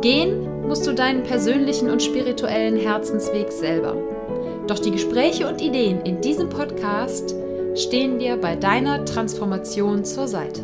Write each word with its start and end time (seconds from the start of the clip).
Gehen 0.00 0.66
musst 0.68 0.86
du 0.86 0.94
deinen 0.94 1.24
persönlichen 1.24 1.90
und 1.90 2.02
spirituellen 2.02 2.76
Herzensweg 2.76 3.50
selber. 3.50 3.96
Doch 4.68 4.78
die 4.78 4.92
Gespräche 4.92 5.48
und 5.48 5.60
Ideen 5.60 6.02
in 6.02 6.20
diesem 6.20 6.48
Podcast 6.48 7.34
stehen 7.74 8.18
dir 8.18 8.36
bei 8.36 8.54
deiner 8.54 9.04
Transformation 9.04 10.04
zur 10.04 10.28
Seite. 10.28 10.62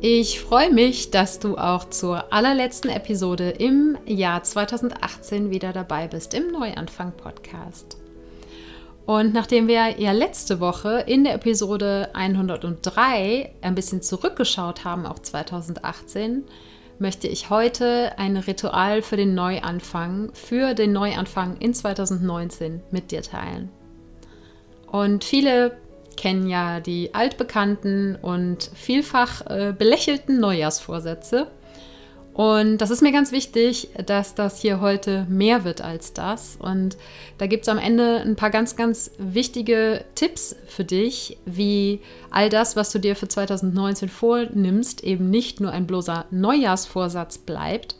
Ich 0.00 0.40
freue 0.40 0.72
mich, 0.72 1.10
dass 1.10 1.40
du 1.40 1.58
auch 1.58 1.90
zur 1.90 2.32
allerletzten 2.32 2.90
Episode 2.90 3.50
im 3.50 3.98
Jahr 4.06 4.44
2018 4.44 5.50
wieder 5.50 5.72
dabei 5.72 6.06
bist 6.06 6.34
im 6.34 6.52
Neuanfang 6.52 7.12
Podcast. 7.16 7.98
Und 9.08 9.32
nachdem 9.32 9.68
wir 9.68 9.98
ja 9.98 10.12
letzte 10.12 10.60
Woche 10.60 11.02
in 11.06 11.24
der 11.24 11.32
Episode 11.32 12.10
103 12.12 13.54
ein 13.62 13.74
bisschen 13.74 14.02
zurückgeschaut 14.02 14.84
haben 14.84 15.06
auf 15.06 15.22
2018, 15.22 16.44
möchte 16.98 17.26
ich 17.26 17.48
heute 17.48 18.18
ein 18.18 18.36
Ritual 18.36 19.00
für 19.00 19.16
den 19.16 19.34
Neuanfang, 19.34 20.28
für 20.34 20.74
den 20.74 20.92
Neuanfang 20.92 21.56
in 21.56 21.72
2019 21.72 22.82
mit 22.90 23.10
dir 23.10 23.22
teilen. 23.22 23.70
Und 24.86 25.24
viele 25.24 25.78
kennen 26.18 26.46
ja 26.46 26.80
die 26.80 27.14
altbekannten 27.14 28.14
und 28.20 28.70
vielfach 28.74 29.40
äh, 29.46 29.72
belächelten 29.72 30.38
Neujahrsvorsätze. 30.38 31.46
Und 32.38 32.78
das 32.78 32.90
ist 32.90 33.02
mir 33.02 33.10
ganz 33.10 33.32
wichtig, 33.32 33.88
dass 34.06 34.36
das 34.36 34.60
hier 34.60 34.80
heute 34.80 35.26
mehr 35.28 35.64
wird 35.64 35.80
als 35.80 36.12
das. 36.12 36.56
Und 36.56 36.96
da 37.36 37.48
gibt 37.48 37.64
es 37.64 37.68
am 37.68 37.78
Ende 37.78 38.20
ein 38.20 38.36
paar 38.36 38.50
ganz, 38.50 38.76
ganz 38.76 39.10
wichtige 39.18 40.04
Tipps 40.14 40.54
für 40.68 40.84
dich, 40.84 41.36
wie 41.46 41.98
all 42.30 42.48
das, 42.48 42.76
was 42.76 42.92
du 42.92 43.00
dir 43.00 43.16
für 43.16 43.26
2019 43.26 44.08
vornimmst, 44.08 45.02
eben 45.02 45.30
nicht 45.30 45.58
nur 45.58 45.72
ein 45.72 45.88
bloßer 45.88 46.26
Neujahrsvorsatz 46.30 47.38
bleibt, 47.38 47.96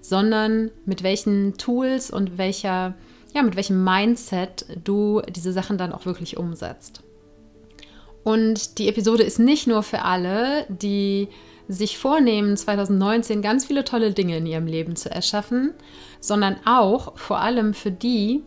sondern 0.00 0.72
mit 0.84 1.04
welchen 1.04 1.56
Tools 1.56 2.10
und 2.10 2.36
welcher, 2.36 2.94
ja, 3.32 3.44
mit 3.44 3.54
welchem 3.54 3.84
Mindset 3.84 4.66
du 4.82 5.22
diese 5.28 5.52
Sachen 5.52 5.78
dann 5.78 5.92
auch 5.92 6.04
wirklich 6.04 6.36
umsetzt. 6.36 7.04
Und 8.24 8.78
die 8.78 8.88
Episode 8.88 9.22
ist 9.22 9.38
nicht 9.38 9.68
nur 9.68 9.84
für 9.84 10.02
alle, 10.02 10.66
die 10.68 11.28
sich 11.68 11.98
vornehmen, 11.98 12.56
2019 12.56 13.42
ganz 13.42 13.66
viele 13.66 13.84
tolle 13.84 14.12
Dinge 14.12 14.38
in 14.38 14.46
ihrem 14.46 14.66
Leben 14.66 14.96
zu 14.96 15.10
erschaffen, 15.10 15.74
sondern 16.20 16.56
auch 16.64 17.16
vor 17.18 17.40
allem 17.40 17.74
für 17.74 17.90
die, 17.90 18.42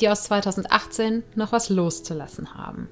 die 0.00 0.08
aus 0.08 0.24
2018 0.24 1.24
noch 1.34 1.52
was 1.52 1.70
loszulassen 1.70 2.54
haben. 2.54 2.88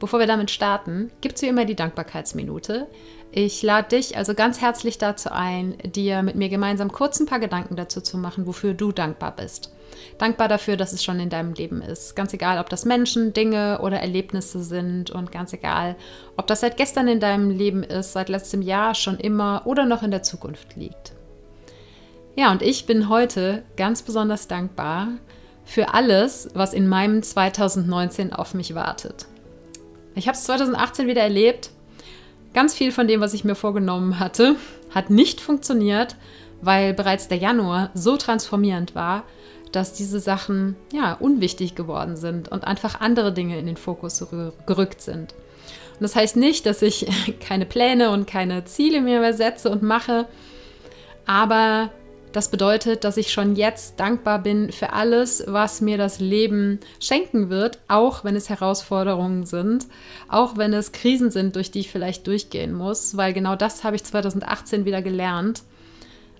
Bevor 0.00 0.18
wir 0.18 0.26
damit 0.26 0.50
starten, 0.50 1.10
gibt 1.20 1.36
es 1.36 1.42
wie 1.42 1.48
immer 1.48 1.66
die 1.66 1.76
Dankbarkeitsminute. 1.76 2.86
Ich 3.32 3.62
lade 3.62 3.90
dich 3.90 4.16
also 4.16 4.34
ganz 4.34 4.60
herzlich 4.62 4.96
dazu 4.96 5.30
ein, 5.30 5.76
dir 5.84 6.22
mit 6.22 6.36
mir 6.36 6.48
gemeinsam 6.48 6.90
kurz 6.90 7.20
ein 7.20 7.26
paar 7.26 7.38
Gedanken 7.38 7.76
dazu 7.76 8.00
zu 8.00 8.16
machen, 8.16 8.46
wofür 8.46 8.72
du 8.72 8.92
dankbar 8.92 9.36
bist. 9.36 9.72
Dankbar 10.16 10.48
dafür, 10.48 10.78
dass 10.78 10.94
es 10.94 11.04
schon 11.04 11.20
in 11.20 11.28
deinem 11.28 11.52
Leben 11.52 11.82
ist. 11.82 12.16
Ganz 12.16 12.32
egal, 12.32 12.58
ob 12.58 12.70
das 12.70 12.86
Menschen, 12.86 13.34
Dinge 13.34 13.80
oder 13.82 14.00
Erlebnisse 14.00 14.62
sind 14.62 15.10
und 15.10 15.32
ganz 15.32 15.52
egal, 15.52 15.96
ob 16.38 16.46
das 16.46 16.60
seit 16.60 16.78
gestern 16.78 17.06
in 17.06 17.20
deinem 17.20 17.50
Leben 17.50 17.82
ist, 17.82 18.14
seit 18.14 18.30
letztem 18.30 18.62
Jahr 18.62 18.94
schon 18.94 19.18
immer 19.18 19.62
oder 19.66 19.84
noch 19.84 20.02
in 20.02 20.10
der 20.10 20.22
Zukunft 20.22 20.76
liegt. 20.76 21.12
Ja, 22.36 22.50
und 22.50 22.62
ich 22.62 22.86
bin 22.86 23.10
heute 23.10 23.64
ganz 23.76 24.00
besonders 24.02 24.48
dankbar 24.48 25.08
für 25.66 25.92
alles, 25.92 26.48
was 26.54 26.72
in 26.72 26.88
meinem 26.88 27.22
2019 27.22 28.32
auf 28.32 28.54
mich 28.54 28.74
wartet. 28.74 29.26
Ich 30.14 30.26
habe 30.26 30.36
es 30.36 30.44
2018 30.44 31.06
wieder 31.06 31.22
erlebt. 31.22 31.70
Ganz 32.52 32.74
viel 32.74 32.92
von 32.92 33.06
dem, 33.06 33.20
was 33.20 33.34
ich 33.34 33.44
mir 33.44 33.54
vorgenommen 33.54 34.18
hatte, 34.18 34.56
hat 34.90 35.10
nicht 35.10 35.40
funktioniert, 35.40 36.16
weil 36.62 36.94
bereits 36.94 37.28
der 37.28 37.38
Januar 37.38 37.90
so 37.94 38.16
transformierend 38.16 38.94
war, 38.94 39.24
dass 39.72 39.92
diese 39.92 40.18
Sachen 40.18 40.76
ja 40.92 41.14
unwichtig 41.14 41.76
geworden 41.76 42.16
sind 42.16 42.50
und 42.50 42.64
einfach 42.64 43.00
andere 43.00 43.32
Dinge 43.32 43.58
in 43.58 43.66
den 43.66 43.76
Fokus 43.76 44.26
gerückt 44.66 45.00
sind. 45.00 45.34
Und 45.94 46.02
das 46.02 46.16
heißt 46.16 46.36
nicht, 46.36 46.66
dass 46.66 46.82
ich 46.82 47.06
keine 47.40 47.66
Pläne 47.66 48.10
und 48.10 48.26
keine 48.26 48.64
Ziele 48.64 49.00
mehr 49.00 49.32
setze 49.32 49.70
und 49.70 49.82
mache, 49.82 50.26
aber 51.24 51.90
das 52.32 52.50
bedeutet, 52.50 53.04
dass 53.04 53.16
ich 53.16 53.32
schon 53.32 53.56
jetzt 53.56 53.98
dankbar 53.98 54.40
bin 54.40 54.70
für 54.72 54.92
alles, 54.92 55.44
was 55.46 55.80
mir 55.80 55.98
das 55.98 56.20
Leben 56.20 56.78
schenken 57.00 57.50
wird, 57.50 57.78
auch 57.88 58.24
wenn 58.24 58.36
es 58.36 58.48
Herausforderungen 58.48 59.44
sind, 59.44 59.86
auch 60.28 60.56
wenn 60.56 60.72
es 60.72 60.92
Krisen 60.92 61.30
sind, 61.30 61.56
durch 61.56 61.70
die 61.70 61.80
ich 61.80 61.90
vielleicht 61.90 62.26
durchgehen 62.26 62.72
muss, 62.72 63.16
weil 63.16 63.32
genau 63.32 63.56
das 63.56 63.84
habe 63.84 63.96
ich 63.96 64.04
2018 64.04 64.84
wieder 64.84 65.02
gelernt. 65.02 65.62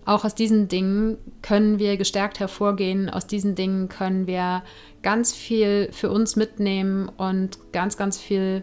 Auch 0.05 0.25
aus 0.25 0.35
diesen 0.35 0.69
Dingen 0.69 1.19
können 1.43 1.79
wir 1.79 1.97
gestärkt 1.97 2.41
hervorgehen, 2.41 3.11
aus 3.11 3.27
diesen 3.27 3.55
Dingen 3.55 3.89
können 3.89 4.27
wir 4.27 4.63
ganz 5.03 5.33
viel 5.33 5.91
für 5.93 6.11
uns 6.11 6.37
mitnehmen 6.37 7.09
und 7.09 7.59
ganz, 7.73 7.97
ganz 7.97 8.19
viel 8.19 8.63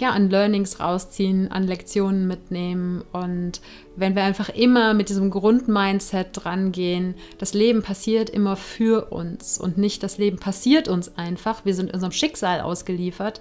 ja, 0.00 0.10
an 0.10 0.30
Learnings 0.30 0.80
rausziehen, 0.80 1.50
an 1.50 1.66
Lektionen 1.66 2.26
mitnehmen. 2.26 3.04
Und 3.12 3.60
wenn 3.96 4.14
wir 4.14 4.22
einfach 4.22 4.48
immer 4.48 4.94
mit 4.94 5.08
diesem 5.08 5.30
Grundmindset 5.30 6.28
dran 6.32 6.72
gehen, 6.72 7.14
das 7.38 7.54
Leben 7.54 7.82
passiert 7.82 8.30
immer 8.30 8.56
für 8.56 9.12
uns 9.12 9.58
und 9.58 9.78
nicht 9.78 10.02
das 10.02 10.18
Leben 10.18 10.38
passiert 10.38 10.88
uns 10.88 11.16
einfach, 11.16 11.64
wir 11.64 11.74
sind 11.74 11.92
unserem 11.92 12.12
Schicksal 12.12 12.60
ausgeliefert, 12.60 13.40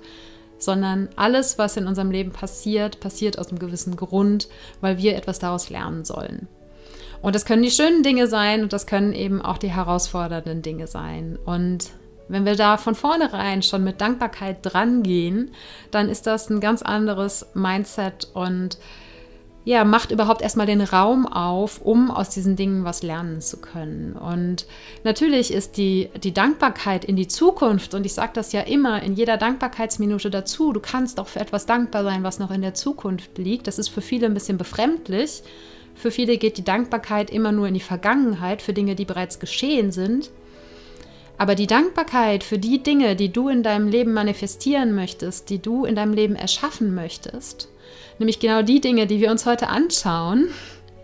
sondern 0.60 1.10
alles, 1.16 1.58
was 1.58 1.78
in 1.78 1.88
unserem 1.88 2.12
Leben 2.12 2.32
passiert, 2.32 3.00
passiert 3.00 3.38
aus 3.38 3.50
einem 3.50 3.60
gewissen 3.60 3.96
Grund, 3.96 4.48
weil 4.82 4.98
wir 4.98 5.16
etwas 5.16 5.40
daraus 5.40 5.70
lernen 5.70 6.04
sollen. 6.04 6.48
Und 7.22 7.36
das 7.36 7.46
können 7.46 7.64
die 7.64 7.72
schönen 7.72 8.04
Dinge 8.04 8.28
sein 8.28 8.64
und 8.64 8.74
das 8.74 8.86
können 8.86 9.14
eben 9.14 9.42
auch 9.42 9.58
die 9.58 9.72
herausfordernden 9.72 10.62
Dinge 10.62 10.88
sein. 10.88 11.38
Und 11.46 11.92
wenn 12.30 12.46
wir 12.46 12.56
da 12.56 12.78
von 12.78 12.96
vornherein 12.96 13.62
schon 13.62 13.84
mit 13.84 14.02
Dankbarkeit 14.02 14.58
dran 14.62 15.04
gehen, 15.04 15.52
dann 15.92 16.10
ist 16.10 16.28
das 16.28 16.50
ein 16.50 16.60
ganz 16.60 16.82
anderes 16.82 17.48
Mindset 17.54 18.30
und 18.34 18.78
ja, 19.68 19.84
macht 19.84 20.12
überhaupt 20.12 20.42
erstmal 20.42 20.66
den 20.66 20.80
Raum 20.80 21.28
auf, 21.28 21.82
um 21.82 22.10
aus 22.10 22.30
diesen 22.30 22.56
Dingen 22.56 22.86
was 22.86 23.04
lernen 23.04 23.42
zu 23.42 23.58
können. 23.58 24.14
Und 24.14 24.66
natürlich 25.04 25.52
ist 25.52 25.76
die, 25.76 26.10
die 26.24 26.34
Dankbarkeit 26.34 27.04
in 27.04 27.18
die 27.18 27.28
Zukunft, 27.28 27.94
und 27.94 28.06
ich 28.06 28.14
sage 28.14 28.32
das 28.34 28.54
ja 28.54 28.62
immer 28.62 29.04
in 29.04 29.14
jeder 29.14 29.36
Dankbarkeitsminute 29.36 30.30
dazu, 30.30 30.72
du 30.72 30.80
kannst 30.80 31.20
auch 31.20 31.28
für 31.28 31.42
etwas 31.42 31.66
dankbar 31.66 32.06
sein, 32.06 32.24
was 32.24 32.40
noch 32.40 32.50
in 32.50 32.62
der 32.62 32.76
Zukunft 32.76 33.38
liegt. 33.38 33.68
Das 33.68 33.78
ist 33.78 33.90
für 33.90 34.00
viele 34.00 34.28
ein 34.28 34.34
bisschen 34.34 34.58
befremdlich, 34.58 35.44
für 35.96 36.12
viele 36.12 36.38
geht 36.38 36.58
die 36.58 36.64
Dankbarkeit 36.64 37.30
immer 37.30 37.52
nur 37.52 37.68
in 37.68 37.74
die 37.74 37.82
Vergangenheit, 37.82 38.62
für 38.62 38.72
Dinge, 38.72 38.96
die 38.96 39.04
bereits 39.04 39.38
geschehen 39.38 39.92
sind. 39.92 40.32
Aber 41.38 41.56
die 41.56 41.68
Dankbarkeit 41.68 42.44
für 42.44 42.58
die 42.58 42.82
Dinge, 42.82 43.16
die 43.16 43.32
du 43.32 43.48
in 43.50 43.62
deinem 43.62 43.88
Leben 43.88 44.14
manifestieren 44.14 44.96
möchtest, 44.96 45.50
die 45.50 45.60
du 45.60 45.86
in 45.86 45.96
deinem 45.96 46.14
Leben 46.14 46.36
erschaffen 46.36 46.96
möchtest, 46.96 47.70
nämlich 48.18 48.40
genau 48.40 48.64
die 48.64 48.82
Dinge, 48.82 49.06
die 49.06 49.20
wir 49.20 49.30
uns 49.30 49.46
heute 49.46 49.68
anschauen, 49.68 50.50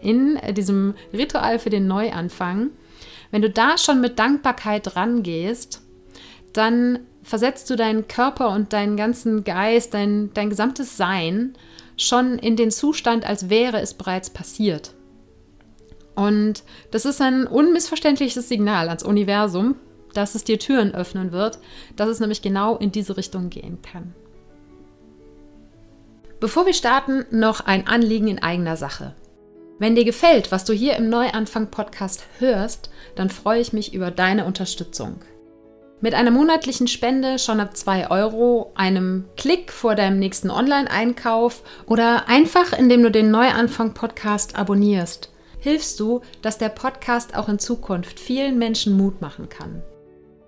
in 0.02 0.40
diesem 0.54 0.96
Ritual 1.13 1.60
für 1.60 1.69
den 1.69 1.88
Neuanfang, 1.88 2.72
wenn 3.31 3.42
du 3.42 3.50
da 3.50 3.78
schon 3.78 4.02
mit 4.02 4.19
Dankbarkeit 4.19 4.96
rangehst, 4.96 5.81
dann 6.52 7.00
versetzt 7.24 7.69
du 7.69 7.75
deinen 7.75 8.08
Körper 8.08 8.50
und 8.50 8.74
deinen 8.74 8.98
ganzen 8.98 9.44
Geist, 9.44 9.94
dein, 9.94 10.31
dein 10.34 10.50
gesamtes 10.50 10.98
Sein 10.98 11.54
schon 11.98 12.38
in 12.38 12.56
den 12.56 12.69
Zustand, 12.69 13.25
als 13.25 13.50
wäre 13.50 13.80
es 13.80 13.94
bereits 13.94 14.30
passiert. 14.30 14.94
Und 16.16 16.63
das 16.92 17.06
ist 17.06 17.22
ein 17.22 17.48
unmissverständliches 17.48 18.50
Signal 18.50 18.90
ans 18.90 19.04
Universum, 19.04 19.75
dass 20.13 20.36
es 20.36 20.44
dir 20.44 20.60
Türen 20.60 20.94
öffnen 20.94 21.31
wird, 21.31 21.60
dass 21.95 22.10
es 22.10 22.19
nämlich 22.19 22.42
genau 22.42 22.77
in 22.77 22.92
diese 22.92 23.18
Richtung 23.18 23.50
gehen 23.50 23.81
kann. 23.81 24.13
Bevor 26.39 26.65
wir 26.65 26.74
starten, 26.74 27.25
noch 27.31 27.62
ein 27.62 27.88
Anliegen 27.88 28.27
in 28.27 28.44
eigener 28.44 28.75
Sache. 28.75 29.15
Wenn 29.80 29.95
dir 29.95 30.06
gefällt, 30.06 30.51
was 30.51 30.65
du 30.65 30.74
hier 30.74 30.95
im 30.98 31.10
Neuanfang-Podcast 31.10 32.25
hörst, 32.39 32.89
dann 33.15 33.30
freue 33.30 33.62
ich 33.62 33.74
mich 33.74 33.94
über 33.94 34.12
deine 34.12 34.45
Unterstützung. 34.45 35.21
Mit 36.01 36.13
einer 36.13 36.31
monatlichen 36.31 36.88
Spende 36.88 37.39
schon 37.39 37.62
ab 37.62 37.77
2 37.77 38.12
Euro, 38.12 38.74
einem 38.75 39.24
Klick 39.38 39.71
vor 39.71 39.95
deinem 39.95 40.19
nächsten 40.19 40.51
Online-Einkauf 40.51 41.63
oder 41.86 42.27
einfach 42.27 42.77
indem 42.77 43.04
du 43.04 43.10
den 43.10 43.31
Neuanfang-Podcast 43.31 44.57
abonnierst, 44.57 45.31
hilfst 45.60 45.98
du, 46.01 46.19
dass 46.42 46.57
der 46.57 46.68
Podcast 46.68 47.38
auch 47.38 47.48
in 47.48 47.57
Zukunft 47.57 48.19
vielen 48.19 48.57
Menschen 48.57 48.98
Mut 48.98 49.21
machen 49.21 49.48
kann. 49.48 49.81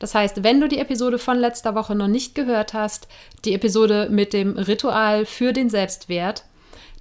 Das 0.00 0.14
heißt, 0.14 0.43
wenn 0.43 0.61
du 0.61 0.67
die 0.67 0.79
Episode 0.79 1.19
von 1.19 1.38
letzter 1.38 1.76
Woche 1.76 1.94
noch 1.94 2.08
nicht 2.08 2.35
gehört 2.35 2.73
hast, 2.73 3.06
die 3.44 3.55
Episode 3.55 4.08
mit 4.11 4.32
dem 4.32 4.56
Ritual 4.56 5.26
für 5.26 5.52
den 5.52 5.69
Selbstwert, 5.70 6.44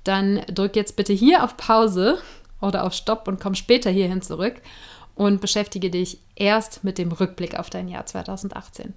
dann 0.04 0.42
drück 0.54 0.76
jetzt 0.76 0.96
bitte 0.98 1.14
hier 1.14 1.44
auf 1.44 1.58
Pause 1.58 2.20
oder 2.62 2.84
auf 2.84 2.94
Stopp 2.94 3.28
und 3.28 3.40
komm 3.40 3.56
später 3.56 3.90
hierhin 3.90 4.22
zurück 4.22 4.62
und 5.16 5.40
beschäftige 5.40 5.90
dich 5.90 6.20
erst 6.36 6.84
mit 6.84 6.98
dem 6.98 7.12
Rückblick 7.12 7.58
auf 7.58 7.70
dein 7.70 7.88
Jahr 7.88 8.06
2018. 8.06 8.94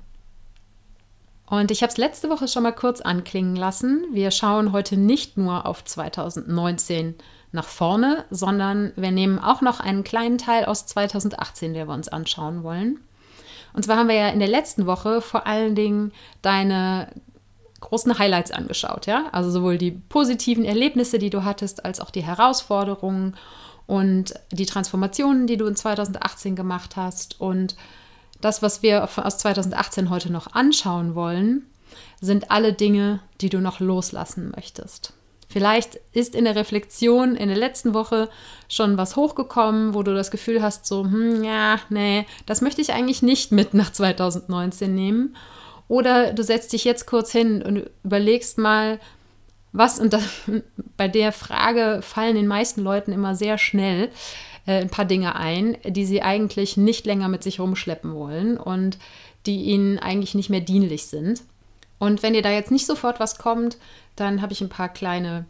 Und 1.46 1.70
ich 1.70 1.82
habe 1.82 1.92
es 1.92 1.98
letzte 1.98 2.28
Woche 2.28 2.48
schon 2.48 2.64
mal 2.64 2.72
kurz 2.72 3.00
anklingen 3.00 3.56
lassen. 3.56 4.06
Wir 4.10 4.32
schauen 4.32 4.72
heute 4.72 4.96
nicht 4.96 5.36
nur 5.36 5.64
auf 5.64 5.84
2019 5.84 7.14
nach 7.52 7.68
vorne, 7.68 8.24
sondern 8.30 8.92
wir 8.96 9.12
nehmen 9.12 9.38
auch 9.38 9.60
noch 9.60 9.78
einen 9.78 10.02
kleinen 10.02 10.38
Teil 10.38 10.64
aus 10.64 10.86
2018, 10.86 11.74
den 11.74 11.86
wir 11.86 11.94
uns 11.94 12.08
anschauen 12.08 12.64
wollen. 12.64 12.98
Und 13.72 13.84
zwar 13.84 13.96
haben 13.96 14.08
wir 14.08 14.16
ja 14.16 14.28
in 14.28 14.38
der 14.38 14.48
letzten 14.48 14.86
Woche 14.86 15.20
vor 15.20 15.46
allen 15.46 15.74
Dingen 15.74 16.12
deine 16.42 17.08
großen 17.80 18.18
Highlights 18.18 18.50
angeschaut, 18.50 19.06
ja? 19.06 19.26
Also 19.32 19.50
sowohl 19.50 19.76
die 19.76 19.90
positiven 19.90 20.64
Erlebnisse, 20.64 21.18
die 21.18 21.30
du 21.30 21.44
hattest, 21.44 21.84
als 21.84 22.00
auch 22.00 22.10
die 22.10 22.22
Herausforderungen 22.22 23.36
und 23.86 24.34
die 24.50 24.66
Transformationen, 24.66 25.46
die 25.46 25.56
du 25.56 25.66
in 25.66 25.76
2018 25.76 26.56
gemacht 26.56 26.96
hast. 26.96 27.40
Und 27.40 27.76
das, 28.40 28.62
was 28.62 28.82
wir 28.82 29.04
aus 29.04 29.38
2018 29.38 30.10
heute 30.10 30.32
noch 30.32 30.54
anschauen 30.54 31.14
wollen, 31.14 31.66
sind 32.20 32.50
alle 32.50 32.72
Dinge, 32.72 33.20
die 33.40 33.48
du 33.48 33.60
noch 33.60 33.80
loslassen 33.80 34.52
möchtest. 34.54 35.12
Vielleicht 35.52 36.00
ist 36.12 36.34
in 36.34 36.46
der 36.46 36.56
Reflexion 36.56 37.36
in 37.36 37.48
der 37.48 37.58
letzten 37.58 37.92
Woche 37.92 38.30
schon 38.68 38.96
was 38.96 39.16
hochgekommen, 39.16 39.92
wo 39.92 40.02
du 40.02 40.14
das 40.14 40.30
Gefühl 40.30 40.62
hast, 40.62 40.86
so, 40.86 41.04
hm, 41.04 41.44
ja, 41.44 41.78
nee, 41.90 42.26
das 42.46 42.62
möchte 42.62 42.80
ich 42.80 42.94
eigentlich 42.94 43.20
nicht 43.20 43.52
mit 43.52 43.74
nach 43.74 43.92
2019 43.92 44.94
nehmen. 44.94 45.36
Oder 45.88 46.32
du 46.32 46.42
setzt 46.42 46.72
dich 46.72 46.84
jetzt 46.84 47.06
kurz 47.06 47.30
hin 47.32 47.62
und 47.62 47.90
überlegst 48.02 48.56
mal, 48.56 48.98
was, 49.72 50.00
und 50.00 50.14
das, 50.14 50.22
bei 50.96 51.06
der 51.08 51.32
Frage 51.32 52.00
fallen 52.00 52.34
den 52.34 52.46
meisten 52.46 52.80
Leuten 52.80 53.12
immer 53.12 53.34
sehr 53.34 53.58
schnell 53.58 54.08
äh, 54.66 54.80
ein 54.80 54.88
paar 54.88 55.04
Dinge 55.04 55.36
ein, 55.36 55.76
die 55.84 56.06
sie 56.06 56.22
eigentlich 56.22 56.78
nicht 56.78 57.04
länger 57.04 57.28
mit 57.28 57.42
sich 57.42 57.60
rumschleppen 57.60 58.14
wollen 58.14 58.56
und 58.56 58.98
die 59.44 59.64
ihnen 59.64 59.98
eigentlich 59.98 60.34
nicht 60.34 60.48
mehr 60.48 60.60
dienlich 60.60 61.08
sind. 61.08 61.42
Und 61.98 62.22
wenn 62.22 62.32
dir 62.32 62.42
da 62.42 62.50
jetzt 62.50 62.70
nicht 62.70 62.86
sofort 62.86 63.20
was 63.20 63.38
kommt, 63.38 63.76
dann 64.16 64.42
habe 64.42 64.52
ich 64.52 64.60
ein 64.60 64.68
paar 64.68 64.88
kleine 64.88 65.46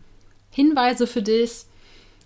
Hinweise 0.50 1.06
für 1.06 1.22
dich. 1.22 1.64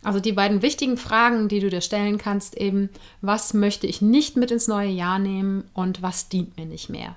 Also 0.02 0.20
die 0.20 0.32
beiden 0.32 0.62
wichtigen 0.62 0.96
Fragen, 0.96 1.48
die 1.48 1.60
du 1.60 1.70
dir 1.70 1.80
stellen 1.80 2.18
kannst, 2.18 2.56
eben, 2.56 2.90
was 3.22 3.54
möchte 3.54 3.86
ich 3.86 4.02
nicht 4.02 4.36
mit 4.36 4.50
ins 4.50 4.68
neue 4.68 4.90
Jahr 4.90 5.18
nehmen 5.18 5.68
und 5.74 6.02
was 6.02 6.28
dient 6.28 6.56
mir 6.56 6.66
nicht 6.66 6.90
mehr? 6.90 7.16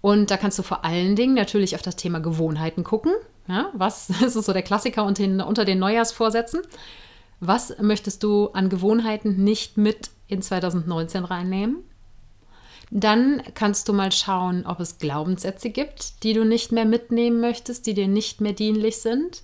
Und 0.00 0.30
da 0.30 0.36
kannst 0.36 0.58
du 0.58 0.62
vor 0.62 0.84
allen 0.84 1.16
Dingen 1.16 1.34
natürlich 1.34 1.74
auf 1.74 1.82
das 1.82 1.96
Thema 1.96 2.20
Gewohnheiten 2.20 2.84
gucken. 2.84 3.12
Ja, 3.48 3.70
was 3.72 4.10
ist 4.22 4.34
so 4.34 4.52
der 4.52 4.62
Klassiker 4.62 5.04
unter 5.04 5.22
den, 5.22 5.40
unter 5.40 5.64
den 5.64 5.78
Neujahrsvorsätzen? 5.78 6.60
Was 7.40 7.78
möchtest 7.80 8.22
du 8.22 8.48
an 8.48 8.68
Gewohnheiten 8.68 9.42
nicht 9.42 9.76
mit 9.76 10.10
in 10.28 10.42
2019 10.42 11.24
reinnehmen? 11.24 11.84
Dann 12.90 13.42
kannst 13.54 13.88
du 13.88 13.92
mal 13.92 14.12
schauen, 14.12 14.66
ob 14.66 14.80
es 14.80 14.98
Glaubenssätze 14.98 15.70
gibt, 15.70 16.22
die 16.22 16.32
du 16.32 16.44
nicht 16.44 16.72
mehr 16.72 16.84
mitnehmen 16.84 17.40
möchtest, 17.40 17.86
die 17.86 17.94
dir 17.94 18.08
nicht 18.08 18.40
mehr 18.40 18.52
dienlich 18.52 18.98
sind. 18.98 19.42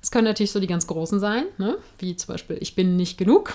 Es 0.00 0.10
können 0.10 0.24
natürlich 0.24 0.52
so 0.52 0.60
die 0.60 0.66
ganz 0.66 0.86
großen 0.86 1.18
sein, 1.18 1.44
ne? 1.58 1.76
wie 1.98 2.16
zum 2.16 2.34
Beispiel, 2.34 2.56
ich 2.60 2.74
bin 2.74 2.96
nicht 2.96 3.18
genug. 3.18 3.54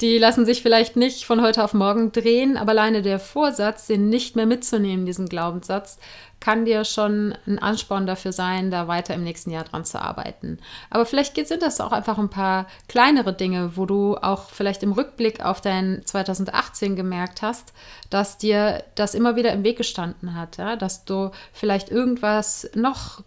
Die 0.00 0.18
lassen 0.18 0.46
sich 0.46 0.62
vielleicht 0.62 0.96
nicht 0.96 1.24
von 1.24 1.42
heute 1.42 1.62
auf 1.62 1.74
morgen 1.74 2.12
drehen, 2.12 2.56
aber 2.56 2.70
alleine 2.70 3.02
der 3.02 3.18
Vorsatz, 3.18 3.86
den 3.86 4.08
nicht 4.08 4.34
mehr 4.34 4.46
mitzunehmen, 4.46 5.06
diesen 5.06 5.28
Glaubenssatz, 5.28 5.98
kann 6.42 6.64
dir 6.64 6.84
schon 6.84 7.36
ein 7.46 7.60
Ansporn 7.60 8.04
dafür 8.04 8.32
sein, 8.32 8.72
da 8.72 8.88
weiter 8.88 9.14
im 9.14 9.22
nächsten 9.22 9.52
Jahr 9.52 9.62
dran 9.62 9.84
zu 9.84 10.02
arbeiten. 10.02 10.58
Aber 10.90 11.06
vielleicht 11.06 11.36
sind 11.46 11.62
das 11.62 11.80
auch 11.80 11.92
einfach 11.92 12.18
ein 12.18 12.30
paar 12.30 12.66
kleinere 12.88 13.32
Dinge, 13.32 13.76
wo 13.76 13.86
du 13.86 14.16
auch 14.16 14.50
vielleicht 14.50 14.82
im 14.82 14.90
Rückblick 14.90 15.44
auf 15.44 15.60
dein 15.60 16.02
2018 16.04 16.96
gemerkt 16.96 17.42
hast, 17.42 17.72
dass 18.10 18.38
dir 18.38 18.82
das 18.96 19.14
immer 19.14 19.36
wieder 19.36 19.52
im 19.52 19.62
Weg 19.62 19.78
gestanden 19.78 20.34
hat, 20.34 20.56
ja? 20.56 20.74
dass 20.74 21.04
du 21.04 21.30
vielleicht 21.52 21.90
irgendwas 21.90 22.68
noch 22.74 23.22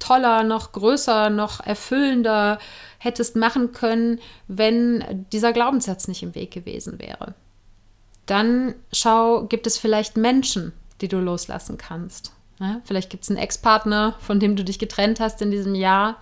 toller, 0.00 0.42
noch 0.42 0.72
größer, 0.72 1.30
noch 1.30 1.64
erfüllender 1.64 2.58
hättest 2.98 3.36
machen 3.36 3.70
können, 3.70 4.18
wenn 4.48 5.26
dieser 5.32 5.52
Glaubenssatz 5.52 6.08
nicht 6.08 6.24
im 6.24 6.34
Weg 6.34 6.50
gewesen 6.50 6.98
wäre. 6.98 7.34
Dann 8.26 8.74
schau, 8.92 9.44
gibt 9.44 9.68
es 9.68 9.78
vielleicht 9.78 10.16
Menschen, 10.16 10.72
die 11.00 11.06
du 11.06 11.20
loslassen 11.20 11.78
kannst. 11.78 12.32
Ja, 12.60 12.80
vielleicht 12.84 13.10
gibt 13.10 13.24
es 13.24 13.30
einen 13.30 13.38
Ex-Partner, 13.38 14.16
von 14.20 14.40
dem 14.40 14.56
du 14.56 14.64
dich 14.64 14.78
getrennt 14.78 15.20
hast 15.20 15.40
in 15.42 15.50
diesem 15.50 15.74
Jahr, 15.74 16.16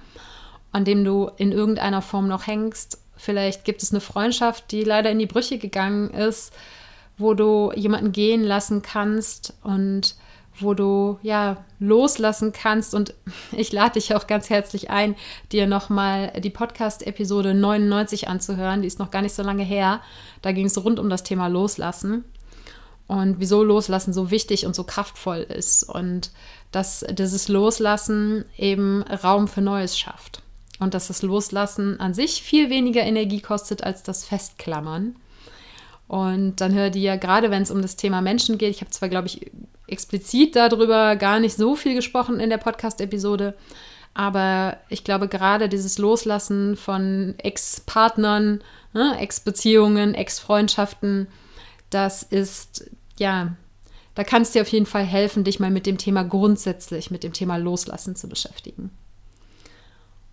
an 0.72 0.84
dem 0.84 1.04
du 1.04 1.30
in 1.36 1.52
irgendeiner 1.52 2.02
Form 2.02 2.28
noch 2.28 2.46
hängst. 2.46 3.00
Vielleicht 3.16 3.64
gibt 3.64 3.82
es 3.82 3.92
eine 3.92 4.00
Freundschaft, 4.00 4.70
die 4.70 4.84
leider 4.84 5.10
in 5.10 5.18
die 5.18 5.26
Brüche 5.26 5.58
gegangen 5.58 6.10
ist, 6.10 6.52
wo 7.16 7.32
du 7.32 7.72
jemanden 7.74 8.12
gehen 8.12 8.44
lassen 8.44 8.82
kannst 8.82 9.54
und 9.62 10.16
wo 10.58 10.74
du 10.74 11.18
ja 11.22 11.64
loslassen 11.78 12.52
kannst. 12.52 12.94
Und 12.94 13.14
ich 13.52 13.72
lade 13.72 13.94
dich 13.94 14.14
auch 14.14 14.26
ganz 14.26 14.50
herzlich 14.50 14.90
ein, 14.90 15.16
dir 15.52 15.66
nochmal 15.66 16.32
die 16.40 16.50
Podcast-Episode 16.50 17.54
99 17.54 18.28
anzuhören. 18.28 18.82
Die 18.82 18.88
ist 18.88 18.98
noch 18.98 19.10
gar 19.10 19.22
nicht 19.22 19.34
so 19.34 19.42
lange 19.42 19.64
her. 19.64 20.02
Da 20.42 20.52
ging 20.52 20.66
es 20.66 20.82
rund 20.84 20.98
um 20.98 21.08
das 21.08 21.22
Thema 21.22 21.46
Loslassen 21.46 22.24
und 23.06 23.36
wieso 23.38 23.62
Loslassen 23.62 24.12
so 24.12 24.30
wichtig 24.30 24.66
und 24.66 24.74
so 24.74 24.84
kraftvoll 24.84 25.38
ist 25.38 25.84
und 25.84 26.30
dass 26.72 27.04
dieses 27.10 27.48
Loslassen 27.48 28.44
eben 28.56 29.02
Raum 29.02 29.48
für 29.48 29.60
Neues 29.60 29.98
schafft 29.98 30.42
und 30.80 30.94
dass 30.94 31.08
das 31.08 31.22
Loslassen 31.22 32.00
an 32.00 32.14
sich 32.14 32.42
viel 32.42 32.68
weniger 32.70 33.02
Energie 33.02 33.40
kostet 33.40 33.84
als 33.84 34.02
das 34.02 34.24
Festklammern. 34.24 35.16
Und 36.08 36.60
dann 36.60 36.74
hör 36.74 36.90
dir, 36.90 37.16
gerade 37.16 37.50
wenn 37.50 37.62
es 37.62 37.70
um 37.70 37.82
das 37.82 37.96
Thema 37.96 38.20
Menschen 38.20 38.58
geht, 38.58 38.70
ich 38.70 38.80
habe 38.80 38.90
zwar, 38.90 39.08
glaube 39.08 39.26
ich, 39.26 39.50
explizit 39.88 40.54
darüber 40.54 41.16
gar 41.16 41.40
nicht 41.40 41.56
so 41.56 41.76
viel 41.76 41.94
gesprochen 41.94 42.40
in 42.40 42.50
der 42.50 42.58
Podcast-Episode, 42.58 43.54
aber 44.14 44.78
ich 44.88 45.04
glaube, 45.04 45.28
gerade 45.28 45.68
dieses 45.68 45.98
Loslassen 45.98 46.76
von 46.76 47.34
Ex-Partnern, 47.38 48.62
ne, 48.94 49.18
Ex-Beziehungen, 49.20 50.14
Ex-Freundschaften, 50.14 51.28
das 51.90 52.22
ist, 52.22 52.90
ja, 53.18 53.56
da 54.14 54.24
kann 54.24 54.42
es 54.42 54.52
dir 54.52 54.62
auf 54.62 54.68
jeden 54.68 54.86
Fall 54.86 55.04
helfen, 55.04 55.44
dich 55.44 55.60
mal 55.60 55.70
mit 55.70 55.86
dem 55.86 55.98
Thema 55.98 56.24
grundsätzlich, 56.24 57.10
mit 57.10 57.22
dem 57.22 57.32
Thema 57.32 57.56
Loslassen 57.56 58.16
zu 58.16 58.28
beschäftigen. 58.28 58.90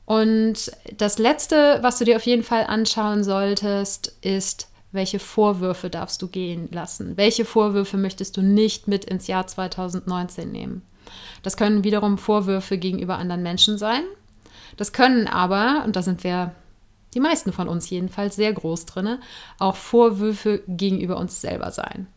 Und 0.06 0.72
das 0.98 1.18
Letzte, 1.18 1.80
was 1.82 1.98
du 1.98 2.06
dir 2.06 2.18
auf 2.18 2.26
jeden 2.26 2.44
Fall 2.44 2.66
anschauen 2.66 3.24
solltest, 3.24 4.18
ist 4.22 4.70
welche 4.92 5.20
Vorwürfe 5.20 5.90
darfst 5.90 6.22
du 6.22 6.28
gehen 6.28 6.70
lassen? 6.72 7.18
Welche 7.18 7.46
Vorwürfe 7.46 7.98
möchtest 7.98 8.38
du 8.38 8.42
nicht 8.42 8.88
mit 8.88 9.06
ins 9.06 9.28
Jahr 9.28 9.48
2019 9.48 10.52
nehmen? 10.52 10.84
Das 11.42 11.58
können 11.58 11.84
wiederum 11.84 12.18
Vorwürfe 12.18 12.78
gegenüber 12.78 13.18
anderen 13.18 13.44
Menschen 13.44 13.78
sein. 13.78 14.04
Das 14.78 14.94
können 14.94 15.28
aber, 15.28 15.84
und 15.86 15.96
da 15.96 16.02
sind 16.02 16.24
wir 16.24 16.54
die 17.14 17.20
meisten 17.20 17.54
von 17.54 17.68
uns 17.68 17.90
jedenfalls, 17.90 18.36
sehr 18.36 18.54
groß 18.54 18.86
drin, 18.86 19.20
auch 19.60 19.76
Vorwürfe 19.76 20.64
gegenüber 20.68 21.18
uns 21.18 21.42
selber 21.42 21.72
sein. 21.72 22.08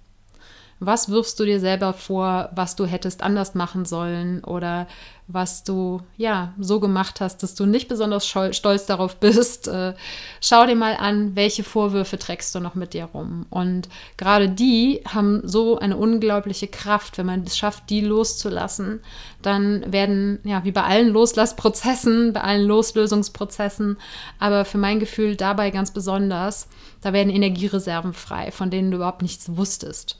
Was 0.79 1.09
wirfst 1.09 1.41
du 1.41 1.47
dir 1.47 1.59
selber 1.59 1.95
vor, 1.95 2.51
was 2.55 2.77
du 2.77 2.85
hättest 2.85 3.23
anders 3.23 3.55
machen 3.55 3.87
sollen 3.87 4.45
oder 4.45 4.87
was 5.27 5.65
du 5.65 6.03
ja 6.19 6.53
so 6.59 6.81
gemacht 6.81 7.21
hast, 7.21 7.43
dass 7.43 7.55
du 7.55 7.65
nicht 7.65 7.89
besonders 7.89 8.27
stolz 8.27 8.85
darauf 8.85 9.17
bist? 9.17 9.69
Äh, 9.69 9.95
schau 10.43 10.67
dir 10.67 10.77
mal 10.77 10.97
an, 10.97 11.35
welche 11.35 11.65
Vorwürfe 11.65 12.19
trägst 12.19 12.55
du 12.55 12.61
noch 12.61 12.75
mit 12.75 12.93
dir 12.93 13.07
rum. 13.07 13.47
Und 13.49 13.89
gerade 14.19 14.51
die 14.51 15.01
haben 15.09 15.41
so 15.45 15.79
eine 15.79 15.97
unglaubliche 15.97 16.69
Kraft. 16.69 17.17
Wenn 17.17 17.27
man 17.27 17.45
es 17.45 17.57
schafft, 17.57 17.89
die 17.89 18.03
loszulassen, 18.03 19.01
dann 19.41 19.91
werden, 19.91 20.41
ja, 20.45 20.63
wie 20.65 20.73
bei 20.73 20.85
allen 20.85 21.09
Loslassprozessen, 21.09 22.35
bei 22.35 22.43
allen 22.43 22.67
Loslösungsprozessen, 22.67 23.97
aber 24.39 24.67
für 24.67 24.79
mein 24.79 25.01
Gefühl 25.01 25.37
dabei 25.37 25.71
ganz 25.71 25.91
besonders, 25.91 26.69
da 27.01 27.15
werden 27.15 27.33
Energiereserven 27.33 28.13
frei, 28.13 28.51
von 28.51 28.71
denen 28.71 28.91
du 28.91 28.99
überhaupt 28.99 29.23
nichts 29.23 29.57
wusstest. 29.57 30.19